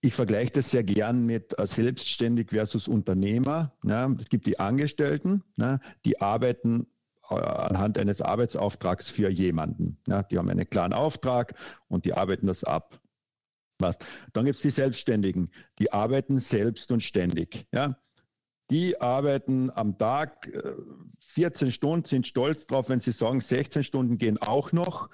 Ich 0.00 0.14
vergleiche 0.14 0.52
das 0.52 0.70
sehr 0.70 0.84
gern 0.84 1.26
mit 1.26 1.58
äh, 1.58 1.66
Selbstständig 1.66 2.50
versus 2.50 2.88
Unternehmer. 2.88 3.72
Ja, 3.82 4.10
es 4.18 4.28
gibt 4.28 4.46
die 4.46 4.60
Angestellten, 4.60 5.42
ja, 5.56 5.80
die 6.04 6.20
arbeiten 6.20 6.86
anhand 7.30 7.98
eines 7.98 8.22
Arbeitsauftrags 8.22 9.10
für 9.10 9.30
jemanden. 9.30 9.98
Ja, 10.06 10.22
die 10.22 10.38
haben 10.38 10.48
einen 10.48 10.68
klaren 10.68 10.92
Auftrag 10.92 11.54
und 11.88 12.04
die 12.04 12.14
arbeiten 12.14 12.46
das 12.46 12.64
ab. 12.64 13.00
Was? 13.78 13.98
Dann 14.32 14.44
gibt 14.44 14.56
es 14.56 14.62
die 14.62 14.70
Selbstständigen, 14.70 15.50
die 15.78 15.92
arbeiten 15.92 16.38
selbst 16.38 16.90
und 16.90 17.02
ständig. 17.02 17.66
Ja? 17.72 17.96
Die 18.70 19.00
arbeiten 19.00 19.70
am 19.70 19.96
Tag 19.96 20.50
14 21.20 21.68
äh, 21.68 21.70
Stunden, 21.70 22.04
sind 22.04 22.26
stolz 22.26 22.66
drauf, 22.66 22.88
wenn 22.88 23.00
sie 23.00 23.12
sagen, 23.12 23.40
16 23.40 23.84
Stunden 23.84 24.18
gehen 24.18 24.38
auch 24.38 24.72
noch. 24.72 25.10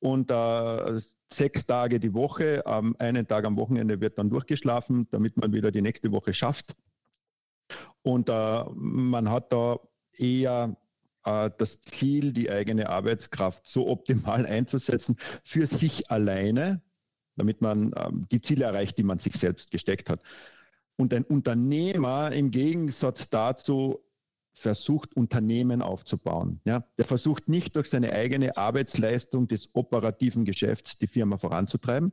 Und 0.00 0.30
äh, 0.30 1.00
sechs 1.32 1.66
Tage 1.66 2.00
die 2.00 2.14
Woche, 2.14 2.64
am 2.66 2.96
einen 2.98 3.26
Tag 3.26 3.44
am 3.44 3.56
Wochenende 3.56 4.00
wird 4.00 4.18
dann 4.18 4.30
durchgeschlafen, 4.30 5.06
damit 5.10 5.36
man 5.36 5.52
wieder 5.52 5.70
die 5.70 5.82
nächste 5.82 6.10
Woche 6.12 6.32
schafft. 6.32 6.74
Und 8.02 8.28
äh, 8.28 8.64
man 8.74 9.30
hat 9.30 9.52
da 9.52 9.78
eher 10.16 10.74
äh, 10.74 10.87
das 11.56 11.80
Ziel, 11.80 12.32
die 12.32 12.50
eigene 12.50 12.88
Arbeitskraft 12.88 13.66
so 13.66 13.88
optimal 13.88 14.46
einzusetzen 14.46 15.16
für 15.42 15.66
sich 15.66 16.10
alleine, 16.10 16.82
damit 17.36 17.60
man 17.60 17.92
äh, 17.92 18.08
die 18.32 18.40
Ziele 18.40 18.64
erreicht, 18.64 18.98
die 18.98 19.04
man 19.04 19.18
sich 19.18 19.34
selbst 19.34 19.70
gesteckt 19.70 20.10
hat. 20.10 20.20
Und 20.96 21.14
ein 21.14 21.24
Unternehmer 21.24 22.32
im 22.32 22.50
Gegensatz 22.50 23.30
dazu 23.30 24.00
versucht, 24.58 25.16
Unternehmen 25.16 25.82
aufzubauen. 25.82 26.60
Ja, 26.64 26.84
der 26.98 27.04
versucht 27.04 27.48
nicht 27.48 27.76
durch 27.76 27.88
seine 27.88 28.12
eigene 28.12 28.56
Arbeitsleistung 28.56 29.46
des 29.46 29.70
operativen 29.72 30.44
Geschäfts 30.44 30.98
die 30.98 31.06
Firma 31.06 31.38
voranzutreiben, 31.38 32.12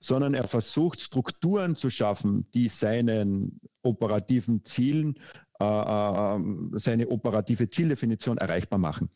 sondern 0.00 0.34
er 0.34 0.48
versucht, 0.48 1.00
Strukturen 1.00 1.76
zu 1.76 1.90
schaffen, 1.90 2.50
die 2.52 2.68
seinen 2.68 3.60
operativen 3.82 4.64
Zielen, 4.64 5.14
äh, 5.14 5.20
äh, 5.20 5.43
seine 5.58 7.08
operative 7.08 7.70
Zieldefinition 7.70 8.38
erreichbar 8.38 8.78
machen. 8.78 9.10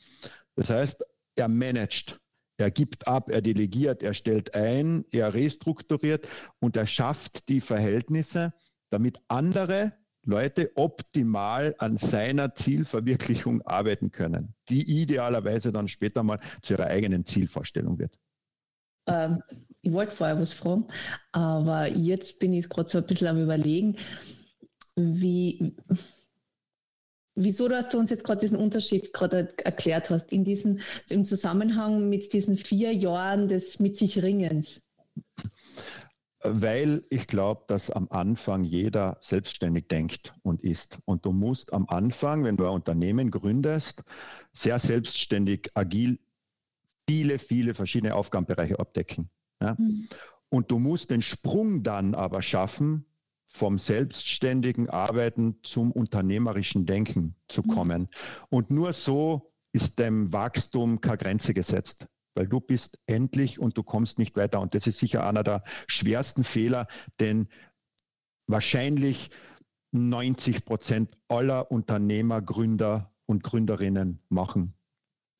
Das 0.54 0.70
heißt, 0.70 1.04
er 1.36 1.48
managt, 1.48 2.18
er 2.58 2.70
gibt 2.70 3.06
ab, 3.06 3.30
er 3.30 3.40
delegiert, 3.40 4.02
er 4.02 4.14
stellt 4.14 4.54
ein, 4.54 5.04
er 5.10 5.34
restrukturiert 5.34 6.28
und 6.60 6.76
er 6.76 6.86
schafft 6.86 7.48
die 7.48 7.60
Verhältnisse, 7.60 8.52
damit 8.90 9.18
andere 9.28 9.92
Leute 10.26 10.72
optimal 10.74 11.74
an 11.78 11.96
seiner 11.96 12.54
Zielverwirklichung 12.54 13.62
arbeiten 13.62 14.10
können, 14.10 14.54
die 14.68 15.00
idealerweise 15.02 15.72
dann 15.72 15.88
später 15.88 16.22
mal 16.22 16.40
zu 16.62 16.74
ihrer 16.74 16.86
eigenen 16.86 17.24
Zielvorstellung 17.24 17.98
wird. 17.98 18.18
Ähm, 19.06 19.42
ich 19.80 19.92
wollte 19.92 20.14
vorher 20.14 20.38
was 20.38 20.52
fragen, 20.52 20.86
aber 21.32 21.88
jetzt 21.88 22.38
bin 22.40 22.52
ich 22.52 22.68
gerade 22.68 22.88
so 22.88 22.98
ein 22.98 23.06
bisschen 23.06 23.28
am 23.28 23.42
Überlegen, 23.42 23.96
wie, 24.96 25.76
wieso 27.38 27.68
dass 27.68 27.88
du 27.88 27.98
uns 27.98 28.10
jetzt 28.10 28.24
gerade 28.24 28.40
diesen 28.40 28.58
Unterschied 28.58 29.12
gerade 29.12 29.48
erklärt 29.64 30.10
hast, 30.10 30.32
in 30.32 30.44
diesen, 30.44 30.80
im 31.10 31.24
Zusammenhang 31.24 32.08
mit 32.08 32.32
diesen 32.32 32.56
vier 32.56 32.92
Jahren 32.92 33.48
des 33.48 33.78
Mit 33.78 33.96
sich 33.96 34.22
Ringens. 34.22 34.82
Weil 36.42 37.04
ich 37.10 37.26
glaube, 37.26 37.64
dass 37.68 37.90
am 37.90 38.08
Anfang 38.10 38.64
jeder 38.64 39.18
selbstständig 39.20 39.88
denkt 39.88 40.32
und 40.42 40.62
ist. 40.62 40.98
Und 41.04 41.24
du 41.24 41.32
musst 41.32 41.72
am 41.72 41.86
Anfang, 41.88 42.44
wenn 42.44 42.56
du 42.56 42.64
ein 42.64 42.72
Unternehmen 42.72 43.30
gründest, 43.30 44.02
sehr 44.52 44.78
selbstständig, 44.78 45.70
agil 45.74 46.18
viele, 47.08 47.38
viele 47.38 47.74
verschiedene 47.74 48.14
Aufgabenbereiche 48.14 48.78
abdecken. 48.78 49.30
Ja? 49.60 49.76
Mhm. 49.78 50.08
Und 50.50 50.70
du 50.70 50.78
musst 50.78 51.10
den 51.10 51.22
Sprung 51.22 51.82
dann 51.82 52.14
aber 52.14 52.42
schaffen, 52.42 53.04
vom 53.48 53.78
selbstständigen 53.78 54.88
Arbeiten 54.88 55.58
zum 55.62 55.90
unternehmerischen 55.90 56.86
Denken 56.86 57.34
zu 57.48 57.62
mhm. 57.62 57.68
kommen. 57.68 58.00
Mhm. 58.02 58.08
Und 58.50 58.70
nur 58.70 58.92
so 58.92 59.52
ist 59.72 59.98
dem 59.98 60.32
Wachstum 60.32 61.00
keine 61.00 61.18
Grenze 61.18 61.54
gesetzt 61.54 62.06
weil 62.38 62.46
du 62.46 62.60
bist 62.60 63.00
endlich 63.06 63.58
und 63.58 63.76
du 63.76 63.82
kommst 63.82 64.20
nicht 64.20 64.36
weiter. 64.36 64.60
Und 64.60 64.72
das 64.72 64.86
ist 64.86 65.00
sicher 65.00 65.26
einer 65.26 65.42
der 65.42 65.64
schwersten 65.88 66.44
Fehler, 66.44 66.86
denn 67.18 67.48
wahrscheinlich 68.46 69.30
90 69.90 70.64
Prozent 70.64 71.18
aller 71.26 71.72
Unternehmer, 71.72 72.40
Gründer 72.40 73.12
und 73.26 73.42
Gründerinnen 73.42 74.20
machen. 74.28 74.77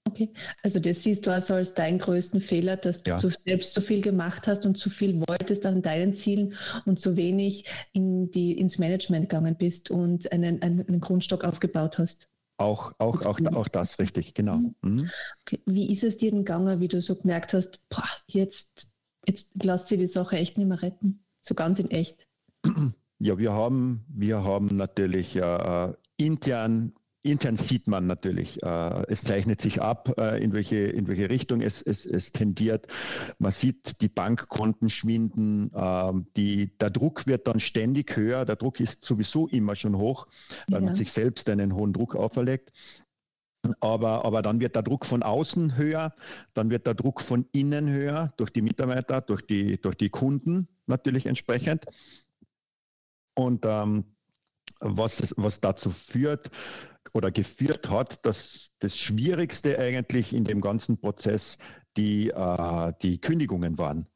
Okay, 0.09 0.31
also 0.63 0.81
das 0.81 1.03
siehst 1.03 1.27
du 1.27 1.31
also 1.31 1.53
als 1.53 1.75
deinen 1.75 1.99
größten 1.99 2.41
Fehler, 2.41 2.79
dass 2.79 3.03
du 3.03 3.11
ja. 3.11 3.19
selbst 3.19 3.75
zu 3.75 3.83
viel 3.83 4.01
gemacht 4.01 4.47
hast 4.47 4.65
und 4.65 4.79
zu 4.79 4.89
viel 4.89 5.21
wolltest 5.29 5.67
an 5.67 5.83
deinen 5.83 6.15
Zielen 6.15 6.55
und 6.87 6.99
zu 6.99 7.19
wenig 7.19 7.67
in 7.93 8.31
die, 8.31 8.59
ins 8.59 8.79
Management 8.79 9.29
gegangen 9.29 9.55
bist 9.55 9.91
und 9.91 10.33
einen, 10.33 10.63
einen 10.63 11.01
Grundstock 11.01 11.45
aufgebaut 11.45 11.99
hast. 11.99 12.31
Auch, 12.57 12.93
auch, 12.97 13.21
auch, 13.21 13.39
auch 13.53 13.69
das, 13.69 13.99
richtig, 13.99 14.33
genau. 14.33 14.57
Mhm. 14.57 14.75
mhm. 14.81 15.11
Okay. 15.43 15.61
Wie 15.67 15.93
ist 15.93 16.05
es 16.05 16.17
dir 16.17 16.31
denn 16.31 16.47
gegangen, 16.47 16.81
wie 16.81 16.89
du 16.89 17.03
so 17.03 17.15
gemerkt 17.15 17.53
hast, 17.53 17.87
boah, 17.91 18.09
jetzt, 18.27 18.91
jetzt 19.27 19.53
lasst 19.63 19.89
sie 19.89 19.99
die 19.99 20.07
Sache 20.07 20.37
echt 20.37 20.57
nicht 20.57 20.69
mehr 20.69 20.81
retten? 20.81 21.23
So 21.43 21.55
ganz 21.55 21.79
in 21.79 21.91
echt. 21.91 22.27
Ja, 23.21 23.37
wir 23.37 23.53
haben, 23.53 24.05
wir 24.09 24.45
haben 24.45 24.67
natürlich 24.77 25.35
äh, 25.35 25.93
intern 26.17 26.93
intern 27.31 27.57
sieht 27.57 27.87
man 27.87 28.07
natürlich, 28.07 28.63
äh, 28.63 29.05
es 29.09 29.23
zeichnet 29.23 29.61
sich 29.61 29.81
ab, 29.81 30.15
äh, 30.19 30.43
in, 30.43 30.53
welche, 30.53 30.77
in 30.77 31.09
welche 31.09 31.31
Richtung 31.31 31.61
es, 31.61 31.83
es, 31.83 32.07
es 32.07 32.33
tendiert. 32.33 32.87
Man 33.39 33.53
sieht 33.53 34.01
die 34.01 34.09
Bankkonten 34.09 34.91
schwinden, 34.91 35.73
äh, 35.75 36.13
die, 36.37 36.77
der 36.79 36.91
Druck 36.91 37.27
wird 37.27 37.47
dann 37.47 37.61
ständig 37.61 38.17
höher. 38.17 38.45
Der 38.45 38.57
Druck 38.57 38.81
ist 38.81 39.05
sowieso 39.05 39.49
immer 39.49 39.75
schon 39.75 39.97
hoch, 39.97 40.27
weil 40.69 40.81
ja. 40.81 40.87
man 40.87 40.95
sich 40.95 41.13
selbst 41.13 41.49
einen 41.49 41.75
hohen 41.75 41.93
Druck 41.93 42.17
auferlegt. 42.17 42.73
Aber, 43.81 44.25
aber 44.25 44.43
dann 44.43 44.61
wird 44.61 44.77
der 44.77 44.83
Druck 44.83 45.05
von 45.05 45.23
außen 45.23 45.77
höher, 45.77 46.15
dann 46.55 46.71
wird 46.71 46.87
der 46.87 46.95
Druck 46.95 47.21
von 47.21 47.47
innen 47.53 47.89
höher, 47.89 48.33
durch 48.37 48.51
die 48.51 48.63
Mitarbeiter, 48.63 49.21
durch 49.21 49.43
die, 49.43 49.81
durch 49.81 49.97
die 49.97 50.11
Kunden 50.11 50.69
natürlich 50.87 51.27
entsprechend. 51.27 51.85
Und 53.35 53.65
ähm, 53.67 54.05
was, 54.81 55.35
was 55.37 55.61
dazu 55.61 55.91
führt 55.91 56.51
oder 57.13 57.31
geführt 57.31 57.89
hat, 57.91 58.25
dass 58.25 58.71
das 58.79 58.97
Schwierigste 58.99 59.79
eigentlich 59.79 60.33
in 60.33 60.45
dem 60.45 60.61
ganzen 60.61 60.99
Prozess 60.99 61.59
die, 61.97 62.31
äh, 62.31 62.93
die 63.03 63.21
Kündigungen 63.21 63.79
waren 63.79 64.07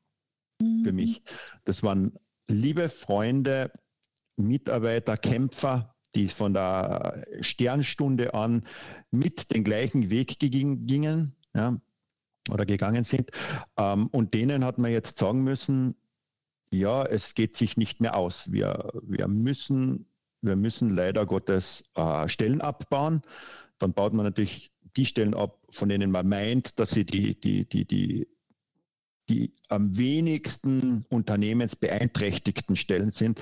mhm. 0.60 0.84
für 0.84 0.92
mich. 0.92 1.22
Das 1.64 1.82
waren 1.82 2.18
liebe 2.48 2.88
Freunde, 2.88 3.72
Mitarbeiter, 4.36 5.16
Kämpfer, 5.16 5.94
die 6.14 6.28
von 6.28 6.52
der 6.52 7.26
Sternstunde 7.40 8.34
an 8.34 8.66
mit 9.10 9.52
den 9.52 9.64
gleichen 9.64 10.10
Weg 10.10 10.38
gingen 10.38 11.34
ja, 11.54 11.80
oder 12.50 12.66
gegangen 12.66 13.04
sind. 13.04 13.30
Ähm, 13.76 14.08
und 14.08 14.34
denen 14.34 14.64
hat 14.64 14.78
man 14.78 14.90
jetzt 14.90 15.18
sagen 15.18 15.42
müssen, 15.42 15.94
ja, 16.70 17.04
es 17.04 17.34
geht 17.34 17.56
sich 17.56 17.76
nicht 17.76 18.00
mehr 18.00 18.16
aus. 18.16 18.50
Wir, 18.50 18.90
wir, 19.02 19.28
müssen, 19.28 20.06
wir 20.42 20.56
müssen 20.56 20.90
leider 20.90 21.24
Gottes 21.24 21.84
äh, 21.94 22.28
Stellen 22.28 22.60
abbauen. 22.60 23.22
Dann 23.78 23.94
baut 23.94 24.12
man 24.12 24.26
natürlich 24.26 24.72
die 24.96 25.06
Stellen 25.06 25.34
ab, 25.34 25.58
von 25.70 25.88
denen 25.88 26.10
man 26.10 26.28
meint, 26.28 26.78
dass 26.78 26.90
sie 26.90 27.06
die, 27.06 27.40
die, 27.40 27.64
die, 27.64 27.84
die, 27.86 28.28
die 29.28 29.54
am 29.68 29.96
wenigsten 29.96 31.06
unternehmensbeeinträchtigten 31.08 32.76
Stellen 32.76 33.12
sind. 33.12 33.40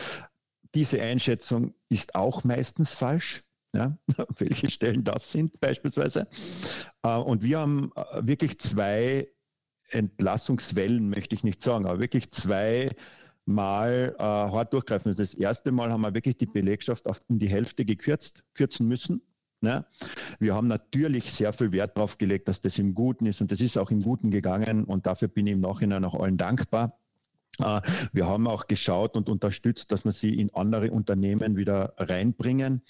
Diese 0.74 1.02
Einschätzung 1.02 1.74
ist 1.88 2.14
auch 2.14 2.44
meistens 2.44 2.94
falsch. 2.94 3.42
Ja, 3.74 3.96
welche 4.38 4.70
Stellen 4.70 5.04
das 5.04 5.30
sind 5.30 5.60
beispielsweise. 5.60 6.28
Äh, 7.02 7.16
und 7.16 7.42
wir 7.42 7.60
haben 7.60 7.92
äh, 7.96 8.26
wirklich 8.26 8.58
zwei 8.58 9.28
Entlassungswellen, 9.90 11.08
möchte 11.08 11.34
ich 11.34 11.44
nicht 11.44 11.62
sagen, 11.62 11.86
aber 11.86 12.00
wirklich 12.00 12.30
zwei 12.30 12.90
Mal 13.50 14.14
äh, 14.18 14.22
hart 14.22 14.72
durchgreifen. 14.72 15.14
Das 15.14 15.34
erste 15.34 15.72
Mal 15.72 15.90
haben 15.92 16.02
wir 16.02 16.14
wirklich 16.14 16.36
die 16.36 16.46
Belegschaft 16.46 17.06
auf 17.08 17.20
um 17.28 17.38
die 17.38 17.48
Hälfte 17.48 17.84
gekürzt, 17.84 18.44
kürzen 18.54 18.86
müssen. 18.88 19.22
Ne? 19.60 19.84
Wir 20.38 20.54
haben 20.54 20.68
natürlich 20.68 21.32
sehr 21.32 21.52
viel 21.52 21.72
Wert 21.72 21.96
darauf 21.96 22.16
gelegt, 22.16 22.48
dass 22.48 22.60
das 22.60 22.78
im 22.78 22.94
Guten 22.94 23.26
ist 23.26 23.40
und 23.40 23.52
das 23.52 23.60
ist 23.60 23.76
auch 23.76 23.90
im 23.90 24.00
Guten 24.00 24.30
gegangen 24.30 24.84
und 24.84 25.06
dafür 25.06 25.28
bin 25.28 25.46
ich 25.46 25.52
im 25.52 25.60
Nachhinein 25.60 26.04
auch 26.04 26.14
allen 26.14 26.38
dankbar. 26.38 26.98
Äh, 27.58 27.80
wir 28.12 28.26
haben 28.26 28.46
auch 28.46 28.66
geschaut 28.66 29.16
und 29.16 29.28
unterstützt, 29.28 29.92
dass 29.92 30.04
wir 30.04 30.12
sie 30.12 30.34
in 30.34 30.54
andere 30.54 30.90
Unternehmen 30.90 31.56
wieder 31.56 31.94
reinbringen, 31.98 32.82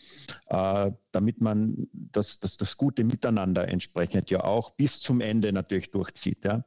äh, 0.48 0.92
damit 1.12 1.40
man 1.40 1.88
das, 1.92 2.38
das, 2.38 2.56
das 2.56 2.76
gute 2.76 3.04
Miteinander 3.04 3.68
entsprechend 3.68 4.30
ja 4.30 4.44
auch 4.44 4.70
bis 4.70 5.00
zum 5.00 5.20
Ende 5.20 5.52
natürlich 5.52 5.90
durchzieht. 5.90 6.44
Ja. 6.44 6.64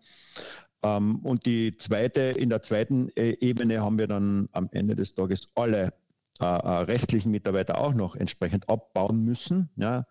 Ähm, 0.83 1.19
und 1.23 1.45
die 1.45 1.75
zweite, 1.77 2.21
in 2.21 2.49
der 2.49 2.61
zweiten 2.61 3.09
äh, 3.15 3.37
Ebene 3.39 3.81
haben 3.81 3.97
wir 3.97 4.07
dann 4.07 4.49
am 4.51 4.69
Ende 4.71 4.95
des 4.95 5.13
Tages 5.15 5.49
alle 5.55 5.93
restlichen 6.41 7.31
Mitarbeiter 7.31 7.77
auch 7.77 7.93
noch 7.93 8.15
entsprechend 8.15 8.67
abbauen 8.69 9.23
müssen. 9.23 9.69
Ja. 9.75 10.05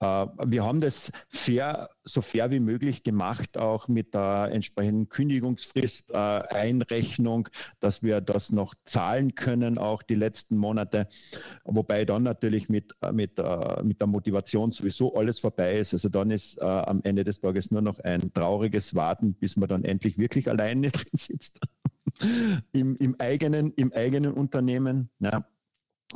Äh, 0.00 0.26
wir 0.46 0.64
haben 0.64 0.80
das 0.80 1.10
fair, 1.28 1.90
so 2.04 2.22
fair 2.22 2.50
wie 2.50 2.60
möglich 2.60 3.02
gemacht, 3.02 3.58
auch 3.58 3.88
mit 3.88 4.14
der 4.14 4.50
entsprechenden 4.52 5.08
Kündigungsfrist, 5.08 6.10
äh, 6.12 6.16
Einrechnung, 6.16 7.48
dass 7.80 8.02
wir 8.02 8.20
das 8.20 8.52
noch 8.52 8.74
zahlen 8.84 9.34
können, 9.34 9.78
auch 9.78 10.02
die 10.02 10.14
letzten 10.14 10.56
Monate. 10.56 11.08
Wobei 11.64 12.04
dann 12.04 12.22
natürlich 12.22 12.68
mit, 12.68 12.94
äh, 13.02 13.12
mit, 13.12 13.38
mit 13.82 14.00
der 14.00 14.08
Motivation 14.08 14.70
sowieso 14.70 15.14
alles 15.14 15.40
vorbei 15.40 15.78
ist. 15.78 15.92
Also 15.92 16.08
dann 16.08 16.30
ist 16.30 16.60
am 16.60 17.00
Ende 17.04 17.24
des 17.24 17.40
Tages 17.40 17.70
nur 17.70 17.82
noch 17.82 17.98
ein 18.00 18.32
trauriges 18.32 18.94
Warten, 18.94 19.34
bis 19.34 19.56
man 19.56 19.68
dann 19.68 19.84
endlich 19.84 20.18
wirklich 20.18 20.48
alleine 20.48 20.90
drin 20.90 21.10
sitzt. 21.12 21.60
Im, 22.72 22.96
im, 22.96 23.16
eigenen, 23.18 23.72
Im 23.74 23.92
eigenen 23.92 24.32
Unternehmen. 24.32 25.10
Ja. 25.20 25.44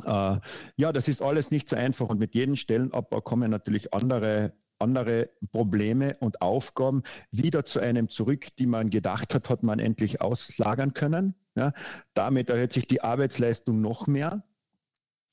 Äh, 0.05 0.39
ja, 0.75 0.91
das 0.91 1.07
ist 1.07 1.21
alles 1.21 1.51
nicht 1.51 1.69
so 1.69 1.75
einfach 1.75 2.09
und 2.09 2.19
mit 2.19 2.33
jedem 2.33 2.55
Stellenabbau 2.55 3.21
kommen 3.21 3.51
natürlich 3.51 3.93
andere, 3.93 4.53
andere 4.79 5.29
Probleme 5.51 6.17
und 6.19 6.41
Aufgaben 6.41 7.03
wieder 7.31 7.65
zu 7.65 7.79
einem 7.79 8.09
zurück, 8.09 8.47
die 8.57 8.65
man 8.65 8.89
gedacht 8.89 9.33
hat, 9.33 9.49
hat 9.49 9.63
man 9.63 9.79
endlich 9.79 10.21
auslagern 10.21 10.93
können. 10.93 11.35
Ja, 11.55 11.71
damit 12.15 12.49
erhöht 12.49 12.73
sich 12.73 12.87
die 12.87 13.01
Arbeitsleistung 13.01 13.79
noch 13.79 14.07
mehr 14.07 14.43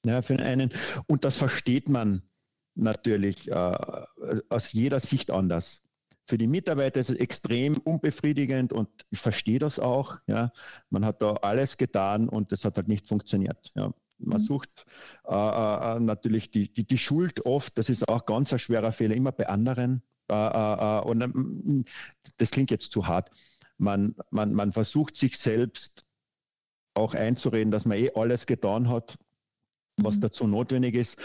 ja, 0.05 0.21
für 0.21 0.39
einen 0.39 0.71
und 1.07 1.25
das 1.25 1.39
versteht 1.39 1.89
man 1.89 2.23
natürlich 2.75 3.51
äh, 3.51 3.77
aus 4.49 4.73
jeder 4.73 5.01
Sicht 5.01 5.31
anders. 5.31 5.81
Für 6.27 6.39
die 6.39 6.47
Mitarbeiter 6.47 7.01
ist 7.01 7.11
es 7.11 7.17
extrem 7.17 7.77
unbefriedigend 7.79 8.73
und 8.73 8.89
ich 9.11 9.19
verstehe 9.19 9.59
das 9.59 9.79
auch. 9.79 10.19
Ja. 10.27 10.53
Man 10.89 11.05
hat 11.05 11.23
da 11.23 11.33
alles 11.35 11.77
getan 11.77 12.29
und 12.29 12.53
es 12.53 12.65
hat 12.65 12.77
halt 12.77 12.87
nicht 12.87 13.09
funktioniert. 13.09 13.73
Ja. 13.75 13.93
Man 14.23 14.41
mhm. 14.41 14.45
sucht 14.45 14.87
äh, 15.27 15.35
äh, 15.35 15.97
äh, 15.97 16.01
natürlich 16.01 16.51
die, 16.51 16.73
die, 16.73 16.85
die, 16.85 16.99
Schuld 16.99 17.45
oft, 17.47 17.77
das 17.79 17.89
ist 17.89 18.09
auch 18.09 18.27
ganz 18.27 18.53
ein 18.53 18.59
schwerer 18.59 18.93
Fehler, 18.93 19.15
immer 19.15 19.33
bei 19.33 19.49
anderen. 19.49 20.03
Äh, 20.31 20.35
äh, 20.35 20.99
äh 20.99 21.01
und 21.03 21.23
ähm, 21.23 21.85
das 22.37 22.51
klingt 22.51 22.71
jetzt 22.71 22.93
zu 22.93 23.07
hart. 23.07 23.31
Man, 23.79 24.15
man, 24.31 24.53
man 24.53 24.73
versucht 24.73 25.17
sich 25.17 25.39
selbst 25.39 26.05
auch 26.95 27.15
einzureden, 27.15 27.71
dass 27.71 27.87
man 27.87 27.97
eh 27.97 28.11
alles 28.15 28.47
getan 28.47 28.89
hat, 28.89 29.17
was 29.97 30.17
mhm. 30.17 30.21
dazu 30.21 30.47
notwendig 30.47 30.95
ist. 30.95 31.17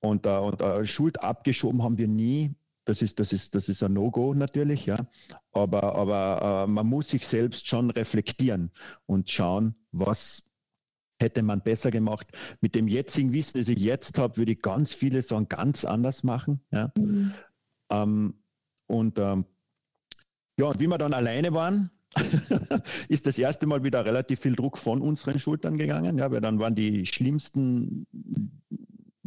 Und, 0.00 0.26
und 0.26 0.86
Schuld 0.86 1.20
abgeschoben 1.22 1.82
haben 1.82 1.98
wir 1.98 2.06
nie. 2.06 2.54
Das 2.84 3.02
ist, 3.02 3.18
das 3.18 3.32
ist, 3.32 3.56
das 3.56 3.68
ist 3.68 3.82
ein 3.82 3.94
No-Go 3.94 4.34
natürlich, 4.34 4.86
ja. 4.86 4.96
Aber, 5.50 5.96
aber 5.96 6.68
man 6.68 6.86
muss 6.86 7.08
sich 7.08 7.26
selbst 7.26 7.66
schon 7.66 7.90
reflektieren 7.90 8.70
und 9.06 9.28
schauen, 9.28 9.74
was, 9.90 10.45
hätte 11.20 11.42
man 11.42 11.62
besser 11.62 11.90
gemacht. 11.90 12.26
Mit 12.60 12.74
dem 12.74 12.88
jetzigen 12.88 13.32
Wissen, 13.32 13.58
das 13.58 13.68
ich 13.68 13.78
jetzt 13.78 14.18
habe, 14.18 14.36
würde 14.36 14.52
ich 14.52 14.60
ganz 14.60 14.94
viele 14.94 15.22
Sachen 15.22 15.48
ganz 15.48 15.84
anders 15.84 16.22
machen. 16.22 16.60
Ja. 16.70 16.92
Mhm. 16.98 17.32
Ähm, 17.90 18.34
und 18.86 19.18
ähm, 19.18 19.44
ja, 20.58 20.66
und 20.66 20.80
wie 20.80 20.86
wir 20.86 20.98
dann 20.98 21.12
alleine 21.12 21.52
waren, 21.52 21.90
ist 23.08 23.26
das 23.26 23.38
erste 23.38 23.66
Mal 23.66 23.84
wieder 23.84 24.04
relativ 24.04 24.40
viel 24.40 24.56
Druck 24.56 24.78
von 24.78 25.02
unseren 25.02 25.38
Schultern 25.38 25.76
gegangen, 25.76 26.18
ja, 26.18 26.30
weil 26.30 26.40
dann 26.40 26.58
waren 26.58 26.74
die 26.74 27.04
schlimmsten 27.06 28.06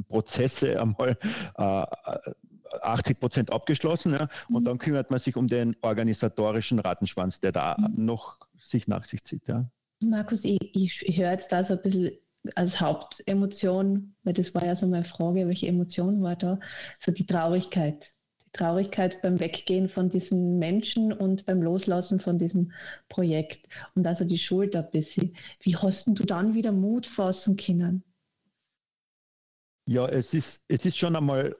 Prozesse 0.07 0.81
einmal 0.81 1.17
äh, 1.55 1.85
80 2.81 3.19
Prozent 3.19 3.53
abgeschlossen, 3.53 4.13
ja, 4.13 4.27
und 4.47 4.61
mhm. 4.61 4.65
dann 4.65 4.77
kümmert 4.79 5.11
man 5.11 5.19
sich 5.19 5.35
um 5.35 5.47
den 5.47 5.75
organisatorischen 5.81 6.79
Rattenschwanz, 6.79 7.39
der 7.39 7.51
da 7.51 7.75
mhm. 7.77 8.05
noch 8.05 8.39
sich 8.57 8.87
nach 8.87 9.05
sich 9.05 9.23
zieht. 9.23 9.47
Ja. 9.47 9.69
Markus, 10.01 10.45
ich, 10.45 10.59
ich, 11.05 11.17
höre 11.17 11.31
jetzt 11.31 11.51
da 11.51 11.63
so 11.63 11.73
ein 11.73 11.81
bisschen 11.81 12.11
als 12.55 12.79
Hauptemotion, 12.79 14.15
weil 14.23 14.33
das 14.33 14.53
war 14.55 14.65
ja 14.65 14.75
so 14.75 14.87
meine 14.87 15.03
Frage, 15.03 15.47
welche 15.47 15.67
Emotion 15.67 16.21
war 16.21 16.35
da? 16.35 16.59
So 16.99 17.11
die 17.11 17.25
Traurigkeit. 17.25 18.13
Die 18.45 18.51
Traurigkeit 18.53 19.21
beim 19.21 19.39
Weggehen 19.39 19.89
von 19.89 20.09
diesen 20.09 20.57
Menschen 20.57 21.11
und 21.11 21.45
beim 21.45 21.61
Loslassen 21.61 22.19
von 22.19 22.37
diesem 22.37 22.71
Projekt. 23.09 23.67
Und 23.93 24.07
also 24.07 24.25
die 24.25 24.37
Schuld 24.37 24.75
ein 24.75 24.89
bisschen. 24.89 25.35
Wie 25.61 25.75
hast 25.75 26.07
du 26.07 26.23
dann 26.23 26.55
wieder 26.55 26.71
Mut 26.71 27.05
fassen 27.05 27.57
können? 27.57 28.03
Ja, 29.85 30.07
es 30.07 30.33
ist, 30.33 30.61
es 30.67 30.85
ist 30.85 30.97
schon 30.97 31.15
einmal 31.15 31.55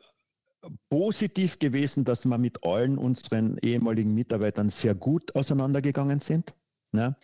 positiv 0.90 1.60
gewesen, 1.60 2.06
dass 2.06 2.26
wir 2.26 2.38
mit 2.38 2.64
allen 2.64 2.98
unseren 2.98 3.58
ehemaligen 3.60 4.14
Mitarbeitern 4.14 4.70
sehr 4.70 4.96
gut 4.96 5.36
auseinandergegangen 5.36 6.20
sind. 6.20 6.54
Ja. 6.92 7.16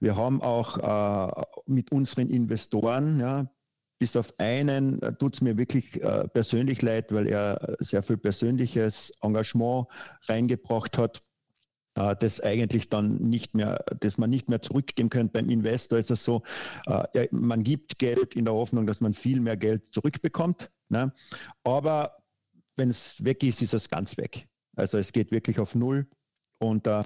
Wir 0.00 0.16
haben 0.16 0.42
auch 0.42 0.78
äh, 0.78 1.42
mit 1.66 1.90
unseren 1.92 2.30
Investoren, 2.30 3.18
ja, 3.20 3.50
bis 3.98 4.16
auf 4.16 4.32
einen 4.38 5.02
äh, 5.02 5.12
tut 5.14 5.34
es 5.34 5.40
mir 5.40 5.58
wirklich 5.58 6.00
äh, 6.02 6.28
persönlich 6.28 6.82
leid, 6.82 7.12
weil 7.12 7.26
er 7.26 7.76
sehr 7.80 8.02
viel 8.02 8.16
persönliches 8.16 9.12
Engagement 9.20 9.88
reingebracht 10.28 10.96
hat, 10.98 11.24
äh, 11.96 12.14
das 12.16 12.40
eigentlich 12.40 12.88
dann 12.88 13.16
nicht 13.16 13.54
mehr, 13.54 13.84
das 14.00 14.18
man 14.18 14.30
nicht 14.30 14.48
mehr 14.48 14.62
zurückgeben 14.62 15.10
könnte. 15.10 15.32
Beim 15.32 15.50
Investor 15.50 15.98
ist 15.98 16.10
es 16.12 16.24
so, 16.24 16.42
äh, 16.86 17.26
man 17.32 17.64
gibt 17.64 17.98
Geld 17.98 18.36
in 18.36 18.44
der 18.44 18.54
Hoffnung, 18.54 18.86
dass 18.86 19.00
man 19.00 19.14
viel 19.14 19.40
mehr 19.40 19.56
Geld 19.56 19.92
zurückbekommt. 19.92 20.70
Ne? 20.88 21.12
Aber 21.64 22.18
wenn 22.76 22.90
es 22.90 23.22
weg 23.24 23.42
ist, 23.42 23.62
ist 23.62 23.74
es 23.74 23.88
ganz 23.88 24.16
weg. 24.16 24.46
Also 24.76 24.98
es 24.98 25.12
geht 25.12 25.32
wirklich 25.32 25.58
auf 25.58 25.74
Null. 25.74 26.06
Und 26.60 26.86
äh, 26.86 27.02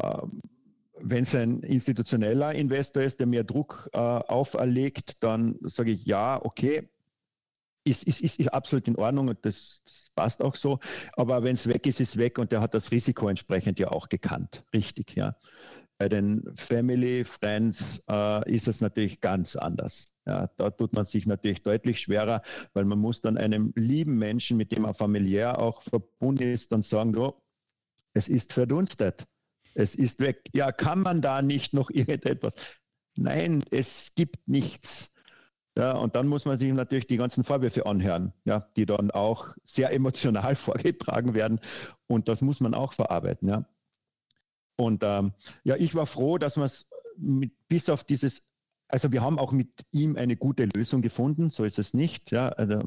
ähm, 0.00 0.40
wenn 1.00 1.22
es 1.22 1.34
ein 1.34 1.60
institutioneller 1.62 2.54
Investor 2.54 3.02
ist, 3.02 3.18
der 3.20 3.26
mir 3.26 3.44
Druck 3.44 3.88
äh, 3.92 3.98
auferlegt, 3.98 5.22
dann 5.22 5.56
sage 5.62 5.92
ich 5.92 6.04
ja, 6.06 6.40
okay, 6.44 6.88
ist, 7.84 8.04
ist, 8.04 8.38
ist 8.38 8.48
absolut 8.48 8.86
in 8.88 8.96
Ordnung 8.96 9.28
und 9.28 9.44
das, 9.44 9.80
das 9.84 10.10
passt 10.14 10.42
auch 10.42 10.56
so. 10.56 10.78
Aber 11.14 11.42
wenn 11.42 11.54
es 11.54 11.66
weg 11.66 11.86
ist, 11.86 12.00
ist 12.00 12.18
weg 12.18 12.38
und 12.38 12.52
der 12.52 12.60
hat 12.60 12.74
das 12.74 12.90
Risiko 12.90 13.28
entsprechend 13.28 13.78
ja 13.78 13.88
auch 13.88 14.08
gekannt. 14.08 14.64
Richtig, 14.72 15.14
ja. 15.16 15.36
Bei 15.98 16.08
den 16.08 16.44
Family 16.54 17.24
Friends 17.24 18.00
äh, 18.08 18.54
ist 18.54 18.68
es 18.68 18.80
natürlich 18.80 19.20
ganz 19.20 19.56
anders. 19.56 20.12
Ja, 20.26 20.48
da 20.56 20.70
tut 20.70 20.94
man 20.94 21.04
sich 21.04 21.26
natürlich 21.26 21.62
deutlich 21.62 22.00
schwerer, 22.00 22.42
weil 22.72 22.84
man 22.84 22.98
muss 22.98 23.20
dann 23.20 23.36
einem 23.36 23.72
lieben 23.74 24.16
Menschen, 24.16 24.58
mit 24.58 24.70
dem 24.70 24.82
man 24.82 24.94
familiär 24.94 25.58
auch 25.58 25.82
verbunden 25.82 26.52
ist, 26.52 26.70
dann 26.70 26.82
sagen, 26.82 27.12
du, 27.14 27.32
es 28.12 28.28
ist 28.28 28.52
verdunstet. 28.52 29.26
Es 29.78 29.94
ist 29.94 30.18
weg. 30.18 30.42
Ja, 30.52 30.72
kann 30.72 31.00
man 31.00 31.22
da 31.22 31.40
nicht 31.40 31.72
noch 31.72 31.88
irgendetwas? 31.92 32.54
Nein, 33.16 33.62
es 33.70 34.12
gibt 34.16 34.48
nichts. 34.48 35.12
Ja, 35.76 35.92
und 35.92 36.16
dann 36.16 36.26
muss 36.26 36.44
man 36.44 36.58
sich 36.58 36.72
natürlich 36.72 37.06
die 37.06 37.16
ganzen 37.16 37.44
Vorwürfe 37.44 37.86
anhören, 37.86 38.32
ja, 38.44 38.68
die 38.76 38.84
dann 38.84 39.12
auch 39.12 39.54
sehr 39.64 39.92
emotional 39.92 40.56
vorgetragen 40.56 41.34
werden. 41.34 41.60
Und 42.08 42.26
das 42.26 42.40
muss 42.40 42.58
man 42.58 42.74
auch 42.74 42.92
verarbeiten. 42.92 43.48
Ja. 43.48 43.64
Und 44.76 45.04
ähm, 45.04 45.32
ja, 45.62 45.76
ich 45.76 45.94
war 45.94 46.06
froh, 46.06 46.38
dass 46.38 46.56
man 46.56 46.66
es 46.66 46.88
bis 47.68 47.88
auf 47.88 48.02
dieses, 48.02 48.42
also 48.88 49.12
wir 49.12 49.22
haben 49.22 49.38
auch 49.38 49.52
mit 49.52 49.70
ihm 49.92 50.16
eine 50.16 50.36
gute 50.36 50.64
Lösung 50.64 51.02
gefunden, 51.02 51.50
so 51.50 51.62
ist 51.62 51.78
es 51.78 51.94
nicht. 51.94 52.32
Ja, 52.32 52.48
also 52.48 52.82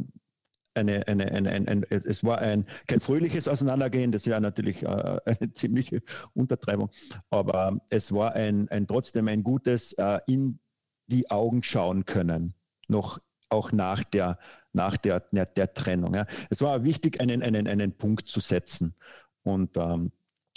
eine, 0.74 1.08
eine, 1.08 1.32
eine, 1.32 1.50
ein, 1.50 1.68
ein, 1.68 1.86
es 1.90 2.24
war 2.24 2.40
ein 2.40 2.66
kein 2.88 3.00
fröhliches 3.00 3.48
Auseinandergehen, 3.48 4.12
das 4.12 4.26
wäre 4.26 4.42
natürlich 4.42 4.84
äh, 4.84 5.20
eine 5.26 5.54
ziemliche 5.54 6.02
Untertreibung, 6.34 6.90
aber 7.30 7.80
es 7.90 8.12
war 8.12 8.34
ein, 8.34 8.70
ein 8.70 8.88
trotzdem 8.88 9.28
ein 9.28 9.44
gutes 9.44 9.94
äh, 9.94 10.20
in 10.28 10.60
die 11.08 11.30
Augen 11.30 11.64
schauen 11.64 12.06
können, 12.06 12.54
noch 12.88 13.20
auch 13.50 13.72
nach 13.72 14.04
der, 14.04 14.40
nach 14.72 14.96
der, 14.96 15.20
der, 15.32 15.46
der 15.46 15.74
Trennung. 15.74 16.16
Ja. 16.16 16.26
Es 16.50 16.62
war 16.62 16.84
wichtig, 16.86 17.20
einen, 17.20 17.44
einen, 17.44 17.68
einen 17.68 17.98
Punkt 17.98 18.30
zu 18.30 18.40
setzen. 18.40 18.96
Und 19.44 19.76
ähm, 19.76 20.12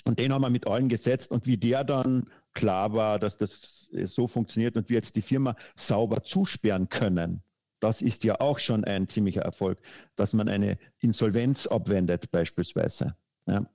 und 0.04 0.18
den 0.18 0.32
haben 0.32 0.42
wir 0.42 0.50
mit 0.50 0.66
allen 0.66 0.88
gesetzt. 0.88 1.30
Und 1.30 1.46
wie 1.46 1.56
der 1.56 1.82
dann 1.82 2.30
klar 2.52 2.92
war, 2.92 3.18
dass 3.18 3.36
das 3.36 3.90
so 4.04 4.28
funktioniert 4.28 4.76
und 4.76 4.88
wir 4.88 4.96
jetzt 4.96 5.16
die 5.16 5.22
Firma 5.22 5.56
sauber 5.76 6.22
zusperren 6.22 6.88
können, 6.88 7.42
das 7.84 8.00
ist 8.00 8.24
ja 8.24 8.40
auch 8.40 8.58
schon 8.58 8.82
ein 8.84 9.08
ziemlicher 9.08 9.42
Erfolg, 9.42 9.78
dass 10.16 10.32
man 10.32 10.48
eine 10.48 10.78
Insolvenz 11.00 11.66
abwendet 11.66 12.30
beispielsweise. 12.30 13.14
Ja. 13.46 13.66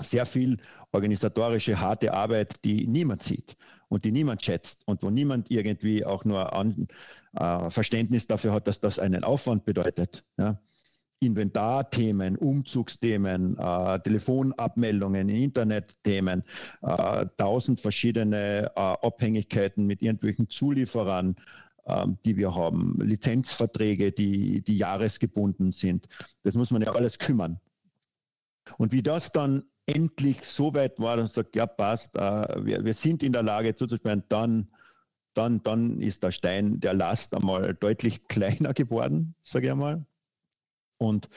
Sehr 0.00 0.26
viel 0.26 0.58
organisatorische, 0.92 1.80
harte 1.80 2.12
Arbeit, 2.12 2.64
die 2.64 2.88
niemand 2.88 3.22
sieht 3.22 3.56
und 3.88 4.04
die 4.04 4.10
niemand 4.10 4.42
schätzt 4.42 4.82
und 4.84 5.02
wo 5.04 5.10
niemand 5.10 5.48
irgendwie 5.48 6.04
auch 6.04 6.24
nur 6.24 6.52
an, 6.54 6.88
äh, 7.34 7.70
Verständnis 7.70 8.26
dafür 8.26 8.52
hat, 8.52 8.66
dass 8.66 8.80
das 8.80 8.98
einen 8.98 9.22
Aufwand 9.22 9.64
bedeutet. 9.64 10.24
Ja. 10.36 10.60
Inventarthemen, 11.20 12.36
Umzugsthemen, 12.36 13.56
äh, 13.58 14.00
Telefonabmeldungen, 14.00 15.28
Internetthemen, 15.28 16.42
äh, 16.82 17.26
tausend 17.36 17.80
verschiedene 17.80 18.72
äh, 18.74 18.80
Abhängigkeiten 18.80 19.86
mit 19.86 20.02
irgendwelchen 20.02 20.50
Zulieferern, 20.50 21.36
die 22.24 22.36
wir 22.36 22.54
haben, 22.54 22.96
Lizenzverträge, 23.00 24.12
die, 24.12 24.62
die 24.62 24.76
jahresgebunden 24.76 25.72
sind. 25.72 26.08
Das 26.42 26.54
muss 26.54 26.70
man 26.70 26.82
ja 26.82 26.92
alles 26.92 27.18
kümmern. 27.18 27.60
Und 28.78 28.92
wie 28.92 29.02
das 29.02 29.30
dann 29.30 29.64
endlich 29.86 30.44
so 30.44 30.74
weit 30.74 30.98
war, 30.98 31.16
dass 31.16 31.36
man 31.36 31.44
sagt, 31.44 31.54
ja 31.54 31.66
passt, 31.66 32.16
äh, 32.16 32.64
wir, 32.64 32.84
wir 32.84 32.94
sind 32.94 33.22
in 33.22 33.32
der 33.32 33.44
Lage 33.44 33.76
zuzusperren, 33.76 34.24
dann 34.28 34.68
dann, 35.36 35.62
dann 35.62 36.00
ist 36.00 36.22
der 36.22 36.32
Stein 36.32 36.80
der 36.80 36.94
Last 36.94 37.34
einmal 37.34 37.74
deutlich 37.74 38.24
kleiner 38.28 38.74
geworden, 38.74 39.34
sage 39.42 39.66
ich 39.66 39.72
einmal. 39.72 40.04
Und, 40.98 41.28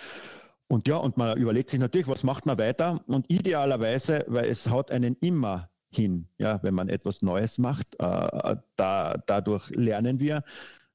und 0.68 0.88
ja, 0.88 0.98
und 0.98 1.18
man 1.18 1.38
überlegt 1.38 1.70
sich 1.70 1.80
natürlich, 1.80 2.08
was 2.08 2.24
macht 2.24 2.46
man 2.46 2.58
weiter? 2.58 3.04
Und 3.08 3.30
idealerweise, 3.30 4.24
weil 4.28 4.50
es 4.50 4.70
haut 4.70 4.92
einen 4.92 5.16
immer 5.20 5.69
hin, 5.92 6.28
ja, 6.38 6.62
wenn 6.64 6.74
man 6.74 6.90
etwas 6.90 7.22
Neues 7.22 7.58
macht. 7.58 7.88
Äh, 8.00 8.56
da, 8.76 9.16
dadurch 9.26 9.70
lernen 9.72 10.20
wir. 10.20 10.44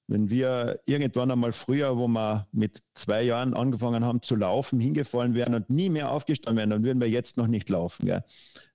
Wenn 0.07 0.29
wir 0.29 0.81
irgendwann 0.85 1.31
einmal 1.31 1.53
früher, 1.53 1.97
wo 1.97 2.07
wir 2.09 2.47
mit 2.53 2.83
zwei 2.95 3.23
Jahren 3.23 3.55
angefangen 3.55 4.05
haben 4.05 4.21
zu 4.23 4.37
laufen, 4.37 4.79
hingefallen 4.79 5.35
wären 5.35 5.55
und 5.55 5.71
nie 5.71 5.89
mehr 5.89 6.11
aufgestanden 6.11 6.59
wären, 6.59 6.71
dann 6.71 6.85
würden 6.85 7.01
wir 7.01 7.09
jetzt 7.09 7.39
noch 7.39 7.47
nicht 7.47 7.71
laufen. 7.71 8.07
Gell? 8.07 8.23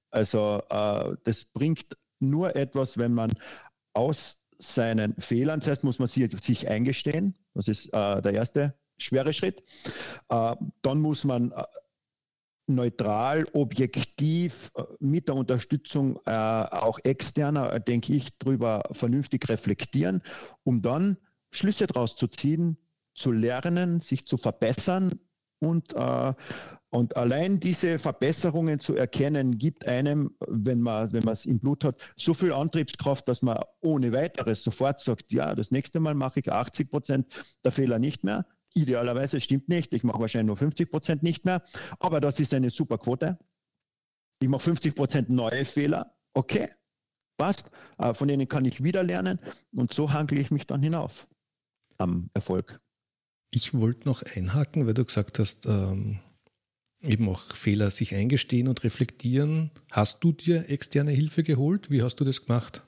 Also 0.09 0.63
äh, 0.69 1.15
das 1.23 1.45
bringt 1.45 1.85
nur 2.19 2.55
etwas, 2.55 2.97
wenn 2.97 3.13
man 3.13 3.31
aus 3.93 4.37
seinen 4.57 5.15
Fehlern, 5.19 5.59
das 5.59 5.69
heißt, 5.69 5.83
muss 5.83 5.99
man 5.99 6.07
sich, 6.07 6.29
sich 6.41 6.67
eingestehen. 6.67 7.35
Das 7.53 7.67
ist 7.67 7.87
äh, 7.93 8.21
der 8.21 8.33
erste 8.33 8.73
schwerer 8.97 9.33
Schritt. 9.33 9.63
Äh, 10.29 10.55
dann 10.81 10.99
muss 10.99 11.23
man 11.23 11.51
äh, 11.51 11.63
neutral, 12.69 13.45
objektiv 13.53 14.71
äh, 14.75 14.83
mit 14.99 15.27
der 15.27 15.35
Unterstützung 15.35 16.19
auch 16.25 16.99
externer, 17.03 17.79
denke 17.79 18.13
ich, 18.13 18.29
darüber 18.39 18.83
vernünftig 18.91 19.47
reflektieren, 19.49 20.21
um 20.63 20.81
dann 20.81 21.17
Schlüsse 21.51 21.87
daraus 21.87 22.15
zu 22.15 22.27
ziehen, 22.27 22.77
zu 23.15 23.31
lernen, 23.31 23.99
sich 23.99 24.25
zu 24.25 24.37
verbessern 24.37 25.11
und, 25.59 25.93
und 26.89 27.17
allein 27.17 27.59
diese 27.59 27.99
Verbesserungen 27.99 28.79
zu 28.79 28.95
erkennen, 28.95 29.57
gibt 29.57 29.85
einem, 29.85 30.35
wenn 30.47 30.81
man 30.81 31.11
wenn 31.11 31.27
es 31.27 31.45
im 31.45 31.59
Blut 31.59 31.83
hat, 31.83 31.97
so 32.15 32.33
viel 32.33 32.53
Antriebskraft, 32.53 33.27
dass 33.27 33.41
man 33.41 33.59
ohne 33.81 34.13
weiteres 34.13 34.63
sofort 34.63 34.99
sagt, 34.99 35.31
ja, 35.31 35.53
das 35.53 35.71
nächste 35.71 35.99
Mal 35.99 36.15
mache 36.15 36.39
ich 36.39 36.51
80 36.51 36.89
Prozent 36.89 37.27
der 37.63 37.71
Fehler 37.71 37.99
nicht 37.99 38.23
mehr, 38.23 38.45
Idealerweise 38.73 39.41
stimmt 39.41 39.69
nicht. 39.69 39.93
Ich 39.93 40.03
mache 40.03 40.19
wahrscheinlich 40.19 40.47
nur 40.47 40.57
50 40.57 40.89
Prozent 40.89 41.23
nicht 41.23 41.45
mehr. 41.45 41.63
Aber 41.99 42.21
das 42.21 42.39
ist 42.39 42.53
eine 42.53 42.69
super 42.69 42.97
Quote. 42.97 43.37
Ich 44.41 44.47
mache 44.47 44.63
50 44.63 44.95
Prozent 44.95 45.29
neue 45.29 45.65
Fehler. 45.65 46.15
Okay, 46.33 46.69
passt. 47.37 47.71
Äh, 47.97 48.13
von 48.13 48.27
denen 48.27 48.47
kann 48.47 48.65
ich 48.65 48.83
wieder 48.83 49.03
lernen. 49.03 49.39
Und 49.73 49.93
so 49.93 50.13
handle 50.13 50.39
ich 50.39 50.51
mich 50.51 50.67
dann 50.67 50.81
hinauf 50.81 51.27
am 51.97 52.29
Erfolg. 52.33 52.79
Ich 53.51 53.73
wollte 53.73 54.07
noch 54.07 54.21
einhaken, 54.23 54.85
weil 54.85 54.93
du 54.93 55.03
gesagt 55.03 55.39
hast, 55.39 55.65
ähm, 55.65 56.19
eben 57.01 57.27
auch 57.29 57.41
Fehler 57.55 57.89
sich 57.89 58.15
eingestehen 58.15 58.67
und 58.67 58.83
reflektieren. 58.83 59.71
Hast 59.91 60.23
du 60.23 60.31
dir 60.31 60.69
externe 60.69 61.11
Hilfe 61.11 61.43
geholt? 61.43 61.89
Wie 61.89 62.03
hast 62.03 62.17
du 62.17 62.25
das 62.25 62.45
gemacht? 62.45 62.83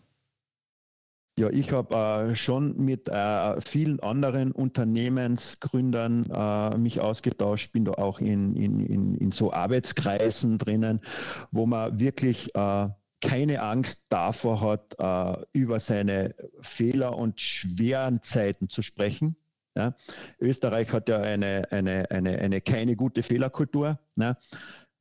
Ja, 1.41 1.49
ich 1.49 1.71
habe 1.71 1.95
äh, 1.95 2.35
schon 2.35 2.77
mit 2.77 3.07
äh, 3.07 3.61
vielen 3.61 3.99
anderen 4.01 4.51
Unternehmensgründern 4.51 6.29
äh, 6.31 6.77
mich 6.77 7.01
ausgetauscht, 7.01 7.71
bin 7.71 7.83
da 7.83 7.93
auch 7.93 8.19
in, 8.19 8.55
in, 8.55 8.79
in, 8.85 9.15
in 9.15 9.31
so 9.31 9.51
Arbeitskreisen 9.51 10.59
drinnen, 10.59 11.01
wo 11.49 11.65
man 11.65 11.99
wirklich 11.99 12.53
äh, 12.53 12.89
keine 13.21 13.63
Angst 13.63 14.05
davor 14.09 14.61
hat, 14.61 14.95
äh, 14.99 15.43
über 15.51 15.79
seine 15.79 16.35
Fehler 16.61 17.17
und 17.17 17.41
schweren 17.41 18.21
Zeiten 18.21 18.69
zu 18.69 18.83
sprechen. 18.83 19.35
Ja. 19.75 19.95
Österreich 20.39 20.91
hat 20.93 21.09
ja 21.09 21.21
eine, 21.21 21.63
eine, 21.71 22.11
eine, 22.11 22.37
eine 22.37 22.61
keine 22.61 22.95
gute 22.95 23.23
Fehlerkultur. 23.23 23.97
Ne? 24.15 24.37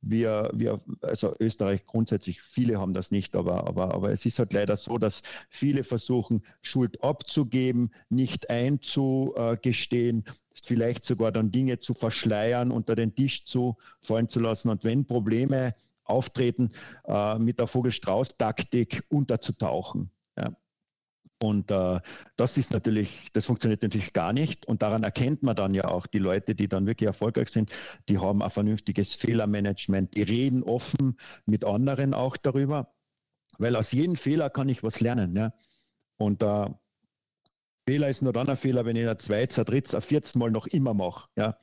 Wir, 0.01 0.49
wir, 0.53 0.79
also 1.01 1.33
Österreich 1.39 1.85
grundsätzlich, 1.85 2.41
viele 2.41 2.79
haben 2.79 2.93
das 2.93 3.11
nicht, 3.11 3.35
aber, 3.35 3.67
aber, 3.67 3.93
aber 3.93 4.11
es 4.11 4.25
ist 4.25 4.39
halt 4.39 4.53
leider 4.53 4.75
so, 4.75 4.97
dass 4.97 5.21
viele 5.49 5.83
versuchen, 5.83 6.43
Schuld 6.61 7.03
abzugeben, 7.03 7.91
nicht 8.09 8.49
einzugestehen, 8.49 10.25
vielleicht 10.63 11.05
sogar 11.05 11.31
dann 11.31 11.51
Dinge 11.51 11.79
zu 11.79 11.93
verschleiern, 11.93 12.71
unter 12.71 12.95
den 12.95 13.15
Tisch 13.15 13.45
zu 13.45 13.77
fallen 14.01 14.27
zu 14.27 14.39
lassen 14.39 14.69
und 14.69 14.83
wenn 14.83 15.05
Probleme 15.05 15.75
auftreten, 16.03 16.71
äh, 17.05 17.37
mit 17.37 17.59
der 17.59 17.67
Vogelstrauß-Taktik 17.67 19.03
unterzutauchen. 19.09 20.11
Und 21.41 21.71
äh, 21.71 21.99
das 22.35 22.57
ist 22.57 22.71
natürlich, 22.71 23.29
das 23.33 23.47
funktioniert 23.47 23.81
natürlich 23.81 24.13
gar 24.13 24.31
nicht. 24.31 24.67
Und 24.67 24.83
daran 24.83 25.03
erkennt 25.03 25.41
man 25.41 25.55
dann 25.55 25.73
ja 25.73 25.85
auch 25.85 26.05
die 26.05 26.19
Leute, 26.19 26.53
die 26.53 26.67
dann 26.67 26.85
wirklich 26.85 27.07
erfolgreich 27.07 27.49
sind, 27.49 27.71
die 28.09 28.19
haben 28.19 28.43
ein 28.43 28.51
vernünftiges 28.51 29.15
Fehlermanagement, 29.15 30.15
die 30.15 30.21
reden 30.21 30.61
offen 30.61 31.17
mit 31.47 31.65
anderen 31.65 32.13
auch 32.13 32.37
darüber, 32.37 32.93
weil 33.57 33.75
aus 33.75 33.91
jedem 33.91 34.15
Fehler 34.17 34.51
kann 34.51 34.69
ich 34.69 34.83
was 34.83 34.99
lernen. 34.99 35.35
Ja? 35.35 35.53
Und 36.17 36.43
äh, 36.43 36.69
Fehler 37.87 38.09
ist 38.09 38.21
nur 38.21 38.33
dann 38.33 38.47
ein 38.47 38.57
Fehler, 38.57 38.85
wenn 38.85 38.95
ich 38.95 39.07
ein 39.07 39.17
zweites, 39.17 39.57
ein 39.57 39.65
drittes, 39.65 39.95
ein 39.95 40.01
viertes 40.01 40.35
Mal 40.35 40.51
noch 40.51 40.67
immer 40.67 40.93
mache. 40.93 41.27
Ja, 41.35 41.57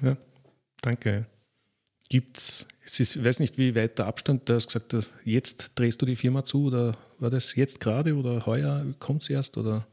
ja 0.00 0.16
danke. 0.80 1.26
Gibt 2.08 2.38
es, 2.38 2.66
ich 2.84 3.22
weiß 3.22 3.40
nicht, 3.40 3.58
wie 3.58 3.74
weit 3.74 3.98
der 3.98 4.06
Abstand, 4.06 4.48
du 4.48 4.54
hast 4.54 4.68
gesagt, 4.68 4.92
dass 4.92 5.12
jetzt 5.24 5.72
drehst 5.78 6.00
du 6.00 6.06
die 6.06 6.16
Firma 6.16 6.44
zu 6.44 6.66
oder 6.66 6.92
war 7.18 7.30
das 7.30 7.54
jetzt 7.54 7.80
gerade 7.80 8.14
oder 8.14 8.46
heuer 8.46 8.86
kommt 8.98 9.22
es 9.22 9.30
erst? 9.30 9.58
Oder? 9.58 9.86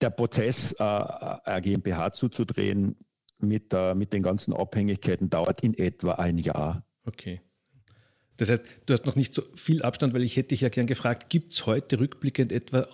Der 0.00 0.10
Prozess, 0.10 0.72
äh, 0.78 0.82
eine 0.82 1.60
GmbH 1.60 2.12
zuzudrehen 2.12 2.96
mit, 3.38 3.72
äh, 3.74 3.94
mit 3.94 4.12
den 4.12 4.22
ganzen 4.22 4.54
Abhängigkeiten 4.54 5.28
dauert 5.28 5.62
in 5.62 5.74
etwa 5.74 6.12
ein 6.12 6.38
Jahr. 6.38 6.84
Okay. 7.04 7.40
Das 8.38 8.48
heißt, 8.48 8.64
du 8.86 8.92
hast 8.92 9.04
noch 9.04 9.16
nicht 9.16 9.34
so 9.34 9.42
viel 9.54 9.82
Abstand, 9.82 10.14
weil 10.14 10.22
ich 10.22 10.36
hätte 10.36 10.48
dich 10.48 10.62
ja 10.62 10.68
gern 10.68 10.86
gefragt, 10.86 11.28
gibt 11.28 11.52
es 11.52 11.66
heute 11.66 12.00
rückblickend 12.00 12.50
etwa 12.50 12.88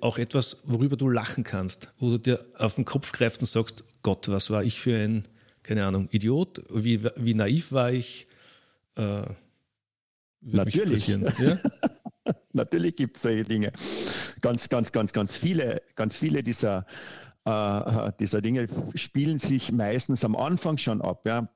auch 0.00 0.18
etwas, 0.18 0.62
worüber 0.64 0.96
du 0.96 1.08
lachen 1.08 1.42
kannst, 1.42 1.92
wo 1.98 2.10
du 2.10 2.18
dir 2.18 2.44
auf 2.56 2.76
den 2.76 2.84
Kopf 2.84 3.10
greifst 3.12 3.40
und 3.40 3.46
sagst, 3.46 3.82
Gott, 4.02 4.28
was 4.28 4.50
war 4.50 4.62
ich 4.62 4.80
für 4.80 4.96
ein, 4.96 5.26
keine 5.64 5.86
Ahnung, 5.86 6.08
Idiot? 6.10 6.62
Wie, 6.70 7.02
wie 7.16 7.34
naiv 7.34 7.72
war 7.72 7.90
ich? 7.90 8.28
Äh, 8.94 9.22
Natürlich. 10.44 11.08
Ja? 11.38 11.58
Natürlich 12.52 12.96
gibt 12.96 13.16
es 13.16 13.22
solche 13.22 13.42
Dinge. 13.42 13.72
Ganz, 14.40 14.68
ganz, 14.68 14.92
ganz, 14.92 15.12
ganz 15.12 15.36
viele, 15.36 15.82
ganz 15.94 16.16
viele 16.16 16.42
dieser, 16.42 16.86
äh, 17.44 18.12
dieser 18.20 18.40
Dinge 18.40 18.68
spielen 18.94 19.38
sich 19.38 19.72
meistens 19.72 20.24
am 20.24 20.36
Anfang 20.36 20.78
schon 20.78 21.02
ab. 21.02 21.26
Ja? 21.26 21.48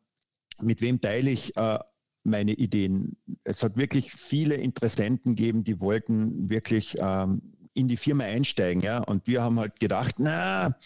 Mit 0.60 0.80
wem 0.80 1.00
teile 1.00 1.30
ich 1.30 1.56
äh, 1.56 1.78
meine 2.24 2.52
Ideen? 2.52 3.16
Es 3.44 3.62
hat 3.62 3.76
wirklich 3.76 4.12
viele 4.12 4.56
Interessenten 4.56 5.36
gegeben, 5.36 5.64
die 5.64 5.80
wollten 5.80 6.50
wirklich 6.50 6.96
ähm, 6.98 7.42
in 7.74 7.88
die 7.88 7.96
Firma 7.96 8.24
einsteigen. 8.24 8.82
Ja? 8.82 8.98
Und 8.98 9.26
wir 9.26 9.42
haben 9.42 9.58
halt 9.58 9.80
gedacht, 9.80 10.16
na, 10.18 10.76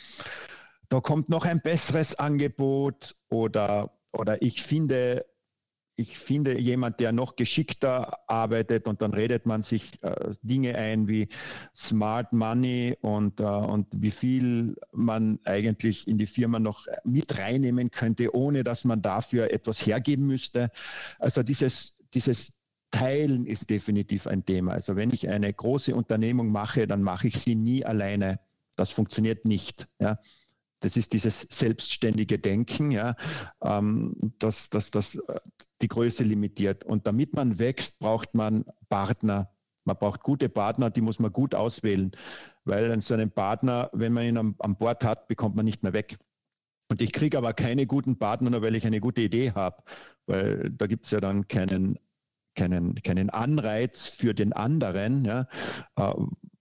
da 0.92 1.00
kommt 1.00 1.31
noch 1.31 1.46
ein 1.46 1.62
besseres 1.62 2.16
Angebot 2.16 3.16
oder, 3.31 3.98
oder 4.12 4.42
ich 4.42 4.62
finde 4.62 5.24
ich 5.96 6.18
finde 6.18 6.59
jemand, 6.59 7.00
der 7.00 7.12
noch 7.12 7.37
geschickter 7.37 8.18
arbeitet 8.28 8.87
und 8.88 9.02
dann 9.02 9.14
redet 9.14 9.46
man 9.46 9.62
sich 9.62 10.02
äh, 10.02 10.33
Dinge 10.42 10.74
ein 10.74 11.07
wie 11.07 11.28
Smart 11.74 12.33
Money 12.33 12.96
und, 13.00 13.40
äh, 13.40 13.44
und 13.44 13.87
wie 13.92 14.11
viel 14.11 14.76
man 14.92 15.38
eigentlich 15.44 16.09
in 16.09 16.18
die 16.18 16.26
Firma 16.26 16.59
noch 16.59 16.87
mit 17.05 17.38
reinnehmen 17.38 17.90
könnte, 17.90 18.35
ohne 18.35 18.64
dass 18.64 18.85
man 18.85 19.00
dafür 19.00 19.50
etwas 19.50 19.85
hergeben 19.87 20.26
müsste. 20.26 20.70
Also 21.18 21.42
dieses, 21.42 21.94
dieses 22.14 22.55
Teilen 22.90 23.46
ist 23.46 23.70
definitiv 23.70 24.26
ein 24.26 24.44
Thema. 24.44 24.72
Also 24.72 24.96
wenn 24.96 25.11
ich 25.11 25.28
eine 25.28 25.52
große 25.52 25.94
Unternehmung 25.94 26.50
mache, 26.50 26.87
dann 26.87 27.02
mache 27.02 27.28
ich 27.28 27.38
sie 27.38 27.55
nie 27.55 27.85
alleine. 27.85 28.40
Das 28.76 28.90
funktioniert 28.92 29.44
nicht. 29.44 29.88
Ja. 29.98 30.18
Das 30.83 30.97
ist 30.97 31.12
dieses 31.12 31.47
selbstständige 31.49 32.38
Denken, 32.38 32.90
ja, 32.90 33.14
ähm, 33.62 34.14
das, 34.38 34.68
das, 34.68 34.90
das 34.90 35.14
äh, 35.14 35.40
die 35.81 35.88
Größe 35.88 36.25
limitiert. 36.25 36.85
Und 36.85 37.07
damit 37.07 37.35
man 37.35 37.59
wächst, 37.59 37.99
braucht 37.99 38.35
man 38.35 38.64
Partner. 38.88 39.51
Man 39.85 39.97
braucht 39.97 40.23
gute 40.23 40.49
Partner, 40.49 40.90
die 40.90 41.01
muss 41.01 41.18
man 41.18 41.33
gut 41.33 41.55
auswählen, 41.55 42.12
weil 42.64 43.01
so 43.01 43.14
einen 43.14 43.31
Partner, 43.31 43.90
wenn 43.92 44.12
man 44.12 44.25
ihn 44.25 44.38
am, 44.38 44.55
an 44.61 44.77
Bord 44.77 45.03
hat, 45.05 45.27
bekommt 45.27 45.57
man 45.57 45.64
nicht 45.64 45.83
mehr 45.83 45.92
weg. 45.92 46.18
Und 46.88 47.01
ich 47.01 47.12
kriege 47.12 47.38
aber 47.38 47.53
keine 47.53 47.87
guten 47.87 48.18
Partner, 48.18 48.51
nur 48.51 48.62
weil 48.62 48.77
ich 48.77 48.87
eine 48.87 49.01
gute 49.01 49.23
Idee 49.23 49.53
habe, 49.53 49.83
weil 50.27 50.71
da 50.71 50.87
gibt 50.87 51.07
es 51.07 51.11
ja 51.11 51.21
dann 51.21 51.49
keinen, 51.49 51.99
keinen, 52.55 52.95
keinen 53.03 53.31
Anreiz 53.31 54.09
für 54.09 54.35
den 54.35 54.53
anderen, 54.53 55.25
ja, 55.25 55.49
äh, 55.97 56.14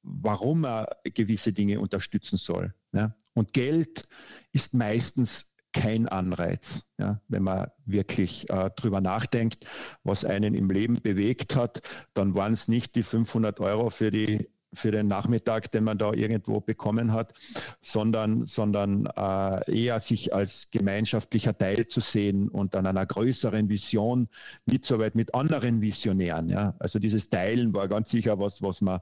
warum 0.04 0.66
er 0.66 0.98
gewisse 1.04 1.54
Dinge 1.54 1.80
unterstützen 1.80 2.38
soll. 2.38 2.74
Ja. 2.94 3.16
Und 3.34 3.54
Geld 3.54 4.08
ist 4.52 4.74
meistens 4.74 5.52
kein 5.74 6.08
Anreiz, 6.10 6.86
ja, 6.98 7.22
wenn 7.30 7.44
man 7.44 7.72
wirklich 7.86 8.50
äh, 8.50 8.70
drüber 8.76 9.00
nachdenkt, 9.00 9.66
was 10.04 10.26
einen 10.26 10.54
im 10.54 10.70
Leben 10.70 11.02
bewegt 11.02 11.56
hat, 11.56 11.82
dann 12.14 12.36
waren 12.36 12.54
es 12.54 12.68
nicht 12.68 12.96
die 12.96 13.04
500 13.04 13.60
Euro 13.62 13.90
für 13.90 14.12
die 14.12 14.50
für 14.74 14.92
den 14.92 15.08
Nachmittag, 15.08 15.72
den 15.72 15.84
man 15.84 15.98
da 15.98 16.14
irgendwo 16.14 16.62
bekommen 16.62 17.12
hat, 17.12 17.34
sondern, 17.82 18.46
sondern 18.46 19.06
äh, 19.18 19.84
eher 19.84 20.00
sich 20.00 20.34
als 20.34 20.70
gemeinschaftlicher 20.72 21.58
Teil 21.58 21.88
zu 21.88 22.00
sehen 22.00 22.48
und 22.48 22.76
an 22.76 22.88
einer 22.88 23.06
größeren 23.06 23.68
Vision 23.68 24.30
mitzuarbeiten 24.66 25.18
mit 25.18 25.36
anderen 25.36 25.82
Visionären. 25.82 26.50
Ja. 26.50 26.76
Also 26.80 27.00
dieses 27.00 27.30
Teilen 27.30 27.74
war 27.74 27.88
ganz 27.88 28.12
sicher 28.12 28.40
was, 28.40 28.62
was 28.62 28.82
man 28.82 29.02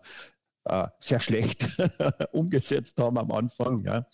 äh, 0.69 0.87
sehr 0.99 1.19
schlecht 1.19 1.67
umgesetzt 2.31 2.99
haben 2.99 3.17
am 3.17 3.31
Anfang. 3.31 3.83
Ja. 3.85 4.07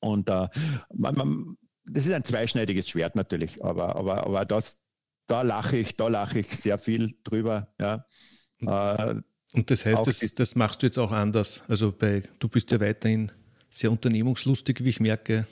Und 0.00 0.28
äh, 0.28 0.48
man, 0.94 1.14
man, 1.14 1.58
das 1.84 2.06
ist 2.06 2.12
ein 2.12 2.24
zweischneidiges 2.24 2.88
Schwert 2.88 3.16
natürlich, 3.16 3.64
aber, 3.64 3.96
aber, 3.96 4.24
aber 4.24 4.44
das, 4.44 4.78
da 5.26 5.42
lache 5.42 5.76
ich, 5.78 5.96
da 5.96 6.08
lache 6.08 6.40
ich 6.40 6.56
sehr 6.56 6.78
viel 6.78 7.16
drüber. 7.24 7.74
Ja. 7.80 8.06
Äh, 8.60 9.20
und 9.54 9.70
das 9.70 9.86
heißt, 9.86 10.06
das, 10.06 10.34
das 10.34 10.56
machst 10.56 10.82
du 10.82 10.86
jetzt 10.86 10.98
auch 10.98 11.12
anders. 11.12 11.64
Also 11.68 11.92
bei, 11.92 12.22
du 12.38 12.48
bist 12.48 12.70
ja 12.70 12.80
weiterhin 12.80 13.32
sehr 13.70 13.90
unternehmungslustig, 13.90 14.84
wie 14.84 14.90
ich 14.90 15.00
merke. 15.00 15.46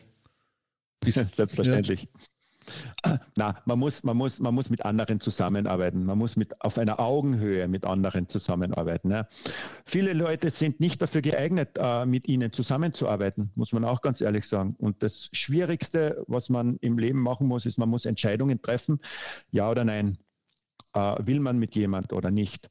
Bist, 1.01 1.27
Selbstverständlich. 1.35 2.03
Ja. 2.03 2.21
Na, 3.37 3.61
man 3.65 3.79
muss, 3.79 4.03
man, 4.03 4.17
muss, 4.17 4.41
man 4.41 4.55
muss 4.55 4.71
mit 4.71 4.85
anderen 4.85 5.21
zusammenarbeiten. 5.21 6.05
Man 6.05 6.19
muss 6.19 6.37
mit, 6.37 6.61
auf 6.61 6.79
einer 6.79 7.01
Augenhöhe 7.01 7.69
mit 7.69 7.85
anderen 7.85 8.29
zusammenarbeiten. 8.29 9.11
Ja. 9.11 9.29
Viele 9.85 10.13
Leute 10.13 10.51
sind 10.51 10.81
nicht 10.81 11.01
dafür 11.01 11.23
geeignet, 11.23 11.71
äh, 11.79 12.07
mit 12.07 12.29
ihnen 12.29 12.53
zusammenzuarbeiten, 12.53 13.51
muss 13.55 13.73
man 13.73 13.85
auch 13.85 14.01
ganz 14.01 14.21
ehrlich 14.21 14.47
sagen. 14.47 14.75
Und 14.79 15.03
das 15.03 15.29
Schwierigste, 15.33 16.25
was 16.27 16.49
man 16.49 16.77
im 16.81 16.99
Leben 16.99 17.21
machen 17.21 17.47
muss, 17.47 17.67
ist, 17.67 17.79
man 17.79 17.89
muss 17.89 18.05
Entscheidungen 18.05 18.61
treffen, 18.63 19.01
ja 19.51 19.71
oder 19.71 19.85
nein. 19.85 20.19
Äh, 20.93 21.27
will 21.27 21.41
man 21.41 21.59
mit 21.59 21.75
jemand 21.75 22.13
oder 22.13 22.31
nicht? 22.31 22.69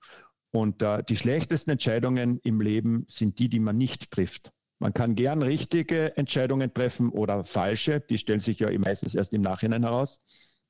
Und 0.52 0.82
äh, 0.82 1.04
die 1.04 1.18
schlechtesten 1.18 1.72
Entscheidungen 1.72 2.40
im 2.44 2.62
Leben 2.62 3.06
sind 3.08 3.40
die, 3.40 3.50
die 3.50 3.60
man 3.60 3.78
nicht 3.78 4.12
trifft. 4.12 4.52
Man 4.80 4.94
kann 4.94 5.16
gern 5.16 5.42
richtige 5.42 6.18
Entscheidungen 6.18 6.74
treffen 6.74 7.10
oder 7.10 7.46
falsche, 7.46 8.02
die 8.02 8.18
stellen 8.18 8.42
sich 8.42 8.60
ja 8.60 8.68
meistens 8.78 9.16
erst 9.16 9.34
im 9.34 9.42
Nachhinein 9.42 9.84
heraus. 9.84 10.20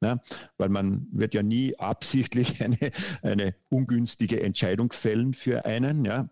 Ja, 0.01 0.21
weil 0.57 0.69
man 0.69 1.07
wird 1.11 1.33
ja 1.33 1.41
nie 1.41 1.77
absichtlich 1.79 2.61
eine, 2.63 2.91
eine 3.21 3.55
ungünstige 3.69 4.41
Entscheidung 4.41 4.91
fällen 4.91 5.33
für 5.33 5.65
einen, 5.65 6.05
ja, 6.05 6.29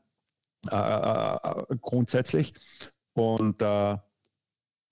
äh, 0.69 1.73
äh, 1.73 1.77
grundsätzlich. 1.81 2.53
Und, 3.13 3.61
äh, 3.61 3.97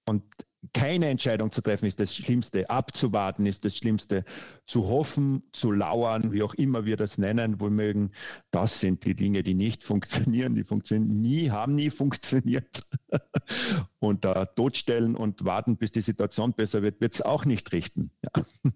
und 0.07 0.23
keine 0.73 1.07
Entscheidung 1.07 1.51
zu 1.51 1.61
treffen 1.61 1.85
ist 1.85 1.99
das 1.99 2.15
Schlimmste. 2.15 2.69
Abzuwarten 2.69 3.45
ist 3.47 3.65
das 3.65 3.75
Schlimmste. 3.75 4.23
Zu 4.67 4.87
hoffen, 4.87 5.43
zu 5.53 5.71
lauern, 5.71 6.31
wie 6.31 6.43
auch 6.43 6.53
immer 6.53 6.85
wir 6.85 6.97
das 6.97 7.17
nennen, 7.17 7.59
wohl 7.59 7.71
mögen, 7.71 8.11
das 8.51 8.79
sind 8.79 9.03
die 9.05 9.15
Dinge, 9.15 9.41
die 9.41 9.55
nicht 9.55 9.83
funktionieren. 9.83 10.53
Die 10.55 10.63
funktionieren 10.63 11.21
nie, 11.21 11.49
haben 11.49 11.75
nie 11.75 11.89
funktioniert. 11.89 12.83
und 13.99 14.23
da 14.23 14.45
totstellen 14.45 15.15
und 15.15 15.43
warten, 15.45 15.77
bis 15.77 15.91
die 15.91 16.01
Situation 16.01 16.53
besser 16.53 16.83
wird, 16.83 17.01
wird 17.01 17.15
es 17.15 17.21
auch 17.21 17.45
nicht 17.45 17.71
richten. 17.71 18.11
Ja. 18.23 18.45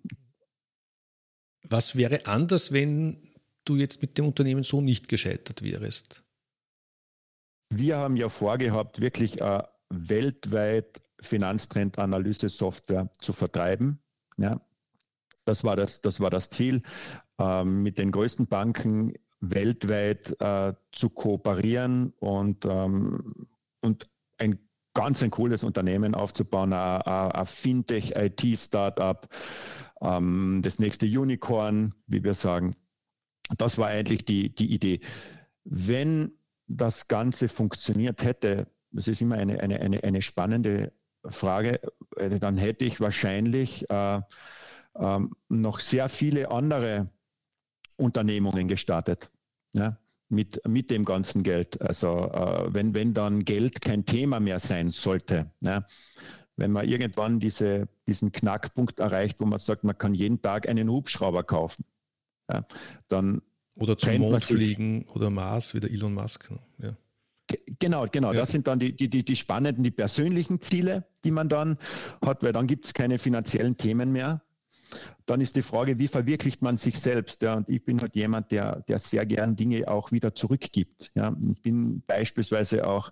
Was 1.68 1.96
wäre 1.96 2.26
anders, 2.28 2.74
wenn 2.74 3.32
du 3.64 3.76
jetzt 3.76 4.02
mit 4.02 4.18
dem 4.18 4.28
Unternehmen 4.28 4.64
so 4.64 4.82
nicht 4.82 5.08
gescheitert 5.08 5.64
wärst? 5.64 6.24
Wir 7.70 7.98
haben 7.98 8.16
ja 8.16 8.30
vorgehabt, 8.30 9.02
wirklich 9.02 9.42
äh, 9.42 9.64
weltweit 9.90 11.02
Finanztrendanalyse-Software 11.26 13.10
zu 13.20 13.34
vertreiben. 13.34 14.00
Ja, 14.38 14.62
das 15.46 15.64
war 15.64 15.76
das, 15.76 16.02
das, 16.02 16.20
war 16.20 16.30
das 16.30 16.50
Ziel, 16.50 16.82
ähm, 17.40 17.84
mit 17.84 17.98
den 17.98 18.12
größten 18.12 18.48
Banken 18.48 19.14
weltweit 19.40 20.36
äh, 20.42 20.74
zu 20.92 21.10
kooperieren 21.10 22.14
und, 22.20 22.66
ähm, 22.66 23.48
und 23.82 24.10
ein 24.38 24.60
ganz 24.94 25.22
ein 25.22 25.30
cooles 25.30 25.64
Unternehmen 25.64 26.16
aufzubauen, 26.16 26.74
ein 26.74 27.46
Fintech-IT-Startup, 27.46 29.28
ähm, 30.02 30.62
das 30.64 30.80
nächste 30.80 31.06
Unicorn, 31.06 31.94
wie 32.08 32.24
wir 32.24 32.34
sagen. 32.34 32.76
Das 33.58 33.78
war 33.78 33.88
eigentlich 33.88 34.26
die, 34.26 34.56
die 34.56 34.74
Idee. 34.74 35.02
Wenn 35.66 36.32
das 36.68 37.08
Ganze 37.08 37.48
funktioniert 37.48 38.24
hätte, 38.24 38.68
das 38.92 39.08
ist 39.08 39.22
immer 39.22 39.36
eine, 39.36 39.60
eine, 39.60 39.82
eine, 39.82 40.04
eine 40.04 40.22
spannende 40.22 40.94
Frage, 41.30 41.80
äh, 42.18 42.40
dann 42.40 42.58
hätte 42.58 42.86
ich 42.86 43.00
wahrscheinlich 43.00 43.90
äh, 43.90 44.22
äh, 44.96 45.20
noch 45.50 45.80
sehr 45.80 46.10
viele 46.10 46.52
andere 46.52 47.10
Unternehmungen 47.98 48.68
gestartet. 48.68 49.32
Ja, 49.74 49.98
mit, 50.30 50.62
mit 50.68 50.90
dem 50.90 51.06
ganzen 51.06 51.44
Geld. 51.44 51.82
Also 51.82 52.32
äh, 52.32 52.74
wenn, 52.74 52.96
wenn 52.96 53.14
dann 53.14 53.46
Geld 53.46 53.82
kein 53.82 54.06
Thema 54.06 54.40
mehr 54.40 54.60
sein 54.60 54.92
sollte. 54.92 55.52
Ja, 55.62 55.86
wenn 56.58 56.72
man 56.72 56.88
irgendwann 56.88 57.40
diese, 57.40 57.88
diesen 58.08 58.32
Knackpunkt 58.32 59.00
erreicht, 59.00 59.40
wo 59.42 59.46
man 59.46 59.60
sagt, 59.60 59.84
man 59.84 59.98
kann 59.98 60.14
jeden 60.14 60.42
Tag 60.42 60.70
einen 60.70 60.90
Hubschrauber 60.90 61.44
kaufen, 61.44 61.86
ja, 62.52 62.66
dann 63.10 63.42
oder 63.76 63.98
zum 63.98 64.18
Mond 64.18 64.44
fliegen 64.44 65.06
oder 65.10 65.30
Mars, 65.30 65.74
wie 65.74 65.82
der 65.82 65.92
Elon 65.92 66.14
Musk. 66.14 66.50
Ne? 66.50 66.60
Ja. 66.80 66.98
Genau, 67.80 68.06
genau. 68.12 68.34
Ja. 68.34 68.40
Das 68.40 68.52
sind 68.52 68.68
dann 68.68 68.80
die, 68.80 68.96
die, 68.96 69.10
die, 69.10 69.24
die 69.24 69.36
spannenden, 69.36 69.84
die 69.84 69.92
persönlichen 69.92 70.62
Ziele, 70.62 71.06
die 71.24 71.32
man 71.32 71.50
dann 71.50 71.78
hat, 72.26 72.44
weil 72.44 72.54
dann 72.54 72.68
gibt 72.68 72.86
es 72.86 72.94
keine 72.94 73.20
finanziellen 73.20 73.78
Themen 73.78 74.12
mehr. 74.12 74.42
Dann 75.26 75.42
ist 75.42 75.56
die 75.56 75.62
Frage, 75.62 76.00
wie 76.00 76.08
verwirklicht 76.08 76.62
man 76.62 76.78
sich 76.78 77.00
selbst? 77.00 77.42
Ja, 77.42 77.56
und 77.56 77.70
ich 77.70 77.84
bin 77.84 78.02
halt 78.02 78.16
jemand, 78.16 78.52
der, 78.52 78.82
der 78.82 79.00
sehr 79.00 79.26
gern 79.26 79.56
Dinge 79.56 79.88
auch 79.88 80.12
wieder 80.12 80.34
zurückgibt. 80.36 81.12
Ja, 81.16 81.36
ich 81.52 81.62
bin 81.62 82.02
beispielsweise 82.08 82.88
auch 82.88 83.12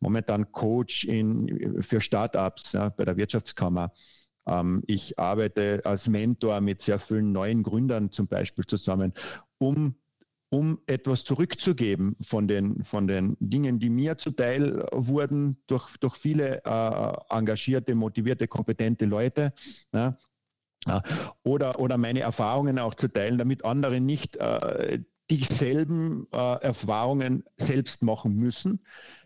momentan 0.00 0.50
Coach 0.52 1.04
in, 1.04 1.82
für 1.82 2.00
Startups 2.00 2.72
ja, 2.72 2.88
bei 2.90 3.04
der 3.04 3.16
Wirtschaftskammer. 3.16 3.92
Ähm, 4.46 4.82
ich 4.86 5.18
arbeite 5.18 5.82
als 5.84 6.08
Mentor 6.08 6.60
mit 6.60 6.82
sehr 6.82 6.98
vielen 6.98 7.32
neuen 7.32 7.62
Gründern 7.62 8.10
zum 8.10 8.26
Beispiel 8.26 8.64
zusammen, 8.64 9.12
um 9.58 9.96
um 10.50 10.80
etwas 10.86 11.24
zurückzugeben 11.24 12.16
von 12.22 12.48
den, 12.48 12.82
von 12.84 13.06
den 13.06 13.36
Dingen, 13.38 13.78
die 13.78 13.90
mir 13.90 14.16
zuteil 14.16 14.86
wurden 14.92 15.62
durch, 15.66 15.96
durch 15.98 16.16
viele 16.16 16.62
äh, 16.64 17.12
engagierte, 17.28 17.94
motivierte, 17.94 18.48
kompetente 18.48 19.04
Leute. 19.04 19.52
Ja. 19.92 20.16
Oder, 21.42 21.80
oder 21.80 21.98
meine 21.98 22.20
Erfahrungen 22.20 22.78
auch 22.78 22.94
zu 22.94 23.08
teilen, 23.08 23.36
damit 23.36 23.64
andere 23.64 24.00
nicht 24.00 24.36
äh, 24.36 25.00
dieselben 25.30 26.26
äh, 26.32 26.62
Erfahrungen 26.62 27.44
selbst 27.56 28.02
machen 28.02 28.36
müssen, 28.36 28.80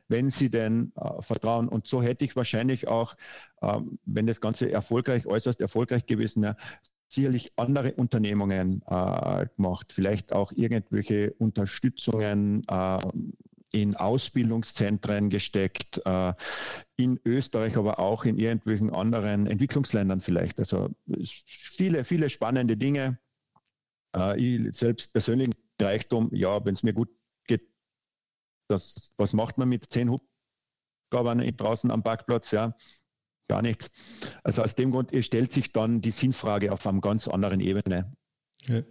wenn 0.09 0.31
sie 0.31 0.51
denn 0.51 0.93
äh, 0.97 1.23
vertrauen. 1.23 1.69
Und 1.69 1.87
so 1.87 2.03
hätte 2.03 2.25
ich 2.25 2.35
wahrscheinlich 2.35 2.89
auch, 2.89 3.17
ähm, 3.61 3.99
wenn 4.05 4.27
das 4.27 4.41
Ganze 4.41 4.73
erfolgreich, 4.73 5.27
äußerst 5.27 5.61
erfolgreich 5.61 6.07
gewesen 6.07 6.43
wäre, 6.43 6.57
sicherlich 7.13 7.53
andere 7.57 7.93
Unternehmungen 7.95 8.83
äh, 8.87 9.47
gemacht, 9.57 9.93
vielleicht 9.93 10.33
auch 10.33 10.53
irgendwelche 10.53 11.33
Unterstützungen 11.35 12.65
äh, 12.69 12.99
in 13.73 13.97
Ausbildungszentren 13.97 15.31
gesteckt, 15.31 16.01
äh, 16.05 16.35
in 16.97 17.19
Österreich, 17.25 17.77
aber 17.77 17.99
auch 17.99 18.25
in 18.25 18.39
irgendwelchen 18.39 18.91
anderen 18.91 19.47
Entwicklungsländern 19.47 20.21
vielleicht. 20.21 20.59
Also 20.59 20.91
viele, 21.47 22.05
viele 22.05 22.31
spannende 22.31 22.77
Dinge. 22.77 23.19
Äh, 24.15 24.39
ich 24.41 24.77
selbst 24.77 25.13
persönlich 25.13 25.51
Reichtum, 25.81 26.31
ja, 26.33 26.65
wenn 26.65 26.75
es 26.75 26.83
mir 26.83 26.93
gut 26.93 27.09
geht, 27.47 27.63
das, 28.69 29.15
was 29.17 29.33
macht 29.33 29.59
man 29.59 29.69
mit 29.69 29.93
zehn 29.93 30.11
Hubschraubern 30.11 31.41
draußen 31.57 31.91
am 31.91 32.03
Parkplatz, 32.03 32.53
ja, 32.53 32.77
gar 33.53 33.61
nichts. 33.61 33.91
Also 34.45 34.63
aus 34.63 34.75
dem 34.75 34.91
Grund 34.93 35.13
stellt 35.21 35.53
sich 35.53 35.73
dann 35.73 36.01
die 36.01 36.11
Sinnfrage 36.11 36.73
auf 36.73 36.87
einer 36.87 37.03
ganz 37.03 37.29
anderen 37.29 37.61
Ebene. 37.61 38.11
Ja. 38.67 38.83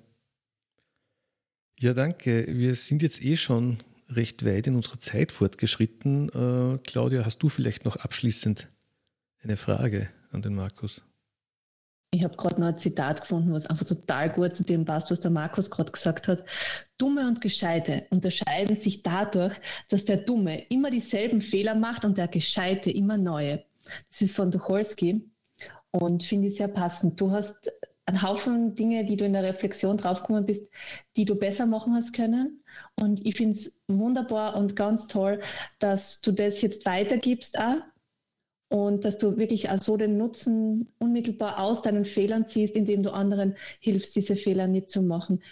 ja, 1.79 1.93
danke. 1.93 2.45
Wir 2.47 2.75
sind 2.75 3.01
jetzt 3.01 3.23
eh 3.23 3.37
schon 3.37 3.77
recht 4.07 4.45
weit 4.45 4.67
in 4.67 4.75
unserer 4.75 4.99
Zeit 4.99 5.31
fortgeschritten. 5.31 6.29
Äh, 6.29 6.77
Claudia, 6.83 7.25
hast 7.25 7.39
du 7.39 7.49
vielleicht 7.49 7.85
noch 7.85 7.95
abschließend 7.95 8.67
eine 9.41 9.57
Frage 9.57 10.09
an 10.31 10.43
den 10.43 10.53
Markus? 10.53 11.01
Ich 12.13 12.23
habe 12.23 12.35
gerade 12.35 12.59
noch 12.59 12.67
ein 12.67 12.77
Zitat 12.77 13.21
gefunden, 13.21 13.53
was 13.53 13.65
einfach 13.65 13.85
total 13.85 14.29
gut 14.29 14.53
zu 14.53 14.63
dem 14.63 14.85
passt, 14.85 15.09
was 15.09 15.21
der 15.21 15.31
Markus 15.31 15.71
gerade 15.71 15.91
gesagt 15.91 16.27
hat. 16.27 16.43
Dumme 16.99 17.25
und 17.25 17.41
Gescheite 17.41 18.05
unterscheiden 18.11 18.77
sich 18.77 19.01
dadurch, 19.01 19.55
dass 19.87 20.05
der 20.05 20.17
Dumme 20.17 20.67
immer 20.67 20.91
dieselben 20.91 21.41
Fehler 21.41 21.73
macht 21.73 22.05
und 22.05 22.17
der 22.17 22.27
Gescheite 22.27 22.91
immer 22.91 23.17
neue. 23.17 23.63
Das 24.09 24.21
ist 24.21 24.35
von 24.35 24.51
Tucholsky 24.51 25.29
und 25.91 26.23
finde 26.23 26.47
ich 26.47 26.55
sehr 26.55 26.67
passend. 26.67 27.19
Du 27.19 27.31
hast 27.31 27.71
einen 28.05 28.21
Haufen 28.21 28.75
Dinge, 28.75 29.05
die 29.05 29.15
du 29.15 29.25
in 29.25 29.33
der 29.33 29.43
Reflexion 29.43 29.97
draufgekommen 29.97 30.45
bist, 30.45 30.67
die 31.15 31.25
du 31.25 31.35
besser 31.35 31.65
machen 31.65 31.93
hast 31.95 32.13
können. 32.13 32.63
Und 32.99 33.25
ich 33.25 33.35
finde 33.35 33.57
es 33.57 33.73
wunderbar 33.87 34.55
und 34.55 34.75
ganz 34.75 35.07
toll, 35.07 35.41
dass 35.79 36.21
du 36.21 36.31
das 36.31 36.61
jetzt 36.61 36.85
weitergibst 36.85 37.59
auch 37.59 37.81
und 38.69 39.05
dass 39.05 39.17
du 39.17 39.37
wirklich 39.37 39.69
auch 39.69 39.77
so 39.77 39.97
den 39.97 40.17
Nutzen 40.17 40.93
unmittelbar 40.97 41.59
aus 41.59 41.81
deinen 41.81 42.05
Fehlern 42.05 42.47
ziehst, 42.47 42.75
indem 42.75 43.03
du 43.03 43.11
anderen 43.11 43.55
hilfst, 43.79 44.15
diese 44.15 44.35
Fehler 44.35 44.67
nicht 44.67 44.89
zu 44.89 45.01
machen. 45.01 45.43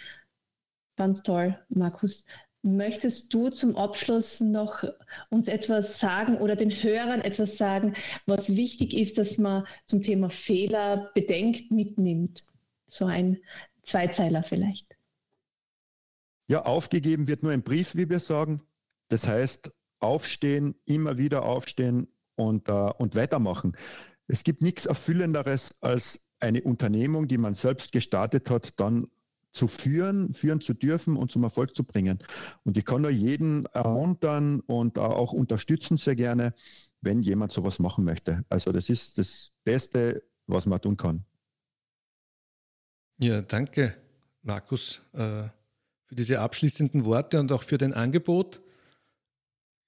Ganz 0.96 1.22
toll, 1.22 1.58
Markus. 1.68 2.24
Möchtest 2.62 3.32
du 3.32 3.48
zum 3.48 3.76
Abschluss 3.76 4.40
noch 4.40 4.84
uns 5.30 5.48
etwas 5.48 5.98
sagen 5.98 6.36
oder 6.38 6.56
den 6.56 6.70
Hörern 6.70 7.22
etwas 7.22 7.56
sagen, 7.56 7.94
was 8.26 8.54
wichtig 8.54 8.92
ist, 8.92 9.16
dass 9.16 9.38
man 9.38 9.66
zum 9.86 10.02
Thema 10.02 10.28
Fehler 10.28 11.10
bedenkt, 11.14 11.72
mitnimmt? 11.72 12.44
So 12.86 13.06
ein 13.06 13.38
Zweizeiler 13.82 14.42
vielleicht. 14.42 14.86
Ja, 16.48 16.62
aufgegeben 16.62 17.28
wird 17.28 17.42
nur 17.42 17.52
ein 17.52 17.62
Brief, 17.62 17.94
wie 17.94 18.10
wir 18.10 18.20
sagen. 18.20 18.62
Das 19.08 19.26
heißt, 19.26 19.70
aufstehen, 20.00 20.74
immer 20.84 21.16
wieder 21.16 21.44
aufstehen, 21.44 22.08
und, 22.40 22.68
äh, 22.68 22.72
und 22.72 23.14
weitermachen. 23.14 23.76
Es 24.26 24.42
gibt 24.44 24.62
nichts 24.62 24.86
Erfüllenderes 24.86 25.74
als 25.80 26.24
eine 26.40 26.62
Unternehmung, 26.62 27.28
die 27.28 27.38
man 27.38 27.54
selbst 27.54 27.92
gestartet 27.92 28.48
hat, 28.48 28.80
dann 28.80 29.08
zu 29.52 29.68
führen, 29.68 30.32
führen 30.34 30.60
zu 30.60 30.74
dürfen 30.74 31.16
und 31.16 31.32
zum 31.32 31.42
Erfolg 31.42 31.74
zu 31.74 31.84
bringen. 31.84 32.18
Und 32.64 32.76
ich 32.76 32.84
kann 32.84 33.02
nur 33.02 33.10
jeden 33.10 33.66
ermuntern 33.66 34.60
und 34.60 34.98
auch 34.98 35.32
unterstützen 35.32 35.96
sehr 35.96 36.16
gerne, 36.16 36.54
wenn 37.00 37.22
jemand 37.22 37.52
sowas 37.52 37.78
machen 37.78 38.04
möchte. 38.04 38.44
Also 38.48 38.72
das 38.72 38.88
ist 38.88 39.18
das 39.18 39.50
Beste, 39.64 40.22
was 40.46 40.66
man 40.66 40.80
tun 40.80 40.96
kann. 40.96 41.24
Ja, 43.18 43.42
danke, 43.42 43.96
Markus, 44.42 45.02
äh, 45.12 45.48
für 46.06 46.14
diese 46.14 46.40
abschließenden 46.40 47.04
Worte 47.04 47.38
und 47.38 47.52
auch 47.52 47.62
für 47.62 47.76
dein 47.76 47.92
Angebot. 47.92 48.62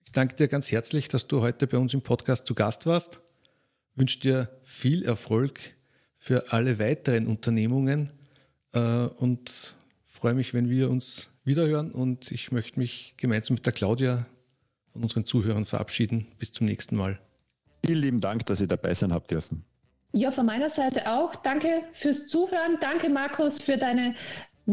Ich 0.05 0.13
danke 0.13 0.35
dir 0.35 0.49
ganz 0.49 0.71
herzlich, 0.71 1.09
dass 1.09 1.29
du 1.29 1.41
heute 1.41 1.67
bei 1.67 1.79
uns 1.79 1.95
im 1.95 2.03
Podcast 2.03 2.47
zu 2.47 2.55
Gast 2.55 2.85
warst. 2.87 3.21
Ich 3.93 3.99
wünsche 3.99 4.21
dir 4.21 4.61
viel 4.65 5.05
Erfolg 5.05 5.61
für 6.19 6.53
alle 6.53 6.79
weiteren 6.79 7.27
Unternehmungen 7.27 8.13
äh, 8.73 9.07
und 9.07 9.77
freue 10.05 10.35
mich, 10.35 10.55
wenn 10.55 10.69
wir 10.69 10.91
uns 10.91 11.33
wiederhören. 11.45 11.91
Und 11.93 12.31
ich 12.31 12.53
möchte 12.53 12.79
mich 12.79 13.15
gemeinsam 13.17 13.55
mit 13.55 13.67
der 13.67 13.73
Claudia 13.73 14.27
von 14.93 15.03
unseren 15.03 15.25
Zuhörern 15.25 15.65
verabschieden. 15.65 16.29
Bis 16.39 16.53
zum 16.53 16.67
nächsten 16.67 16.97
Mal. 16.97 17.19
Vielen 17.85 18.01
lieben 18.01 18.21
Dank, 18.21 18.47
dass 18.47 18.61
ihr 18.61 18.69
dabei 18.69 18.95
sein 18.95 19.13
habt 19.13 19.31
dürfen. 19.31 19.65
Ja, 20.13 20.31
von 20.31 20.47
meiner 20.47 20.71
Seite 20.71 21.11
auch. 21.11 21.35
Danke 21.37 21.85
fürs 21.95 22.29
Zuhören. 22.29 22.79
Danke, 22.81 23.09
Markus, 23.09 23.61
für 23.61 23.79
deine 23.79 24.15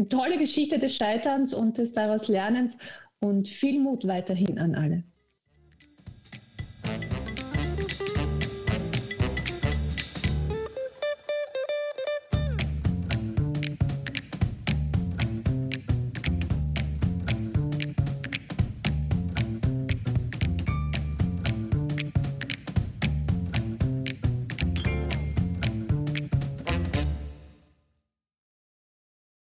tolle 0.08 0.38
Geschichte 0.38 0.78
des 0.78 0.94
Scheiterns 0.94 1.52
und 1.52 1.78
des 1.78 1.92
daraus 1.92 2.28
Lernens 2.28 2.76
und 3.20 3.48
viel 3.48 3.80
Mut 3.80 4.06
weiterhin 4.06 4.58
an 4.58 4.74
alle. 4.74 5.04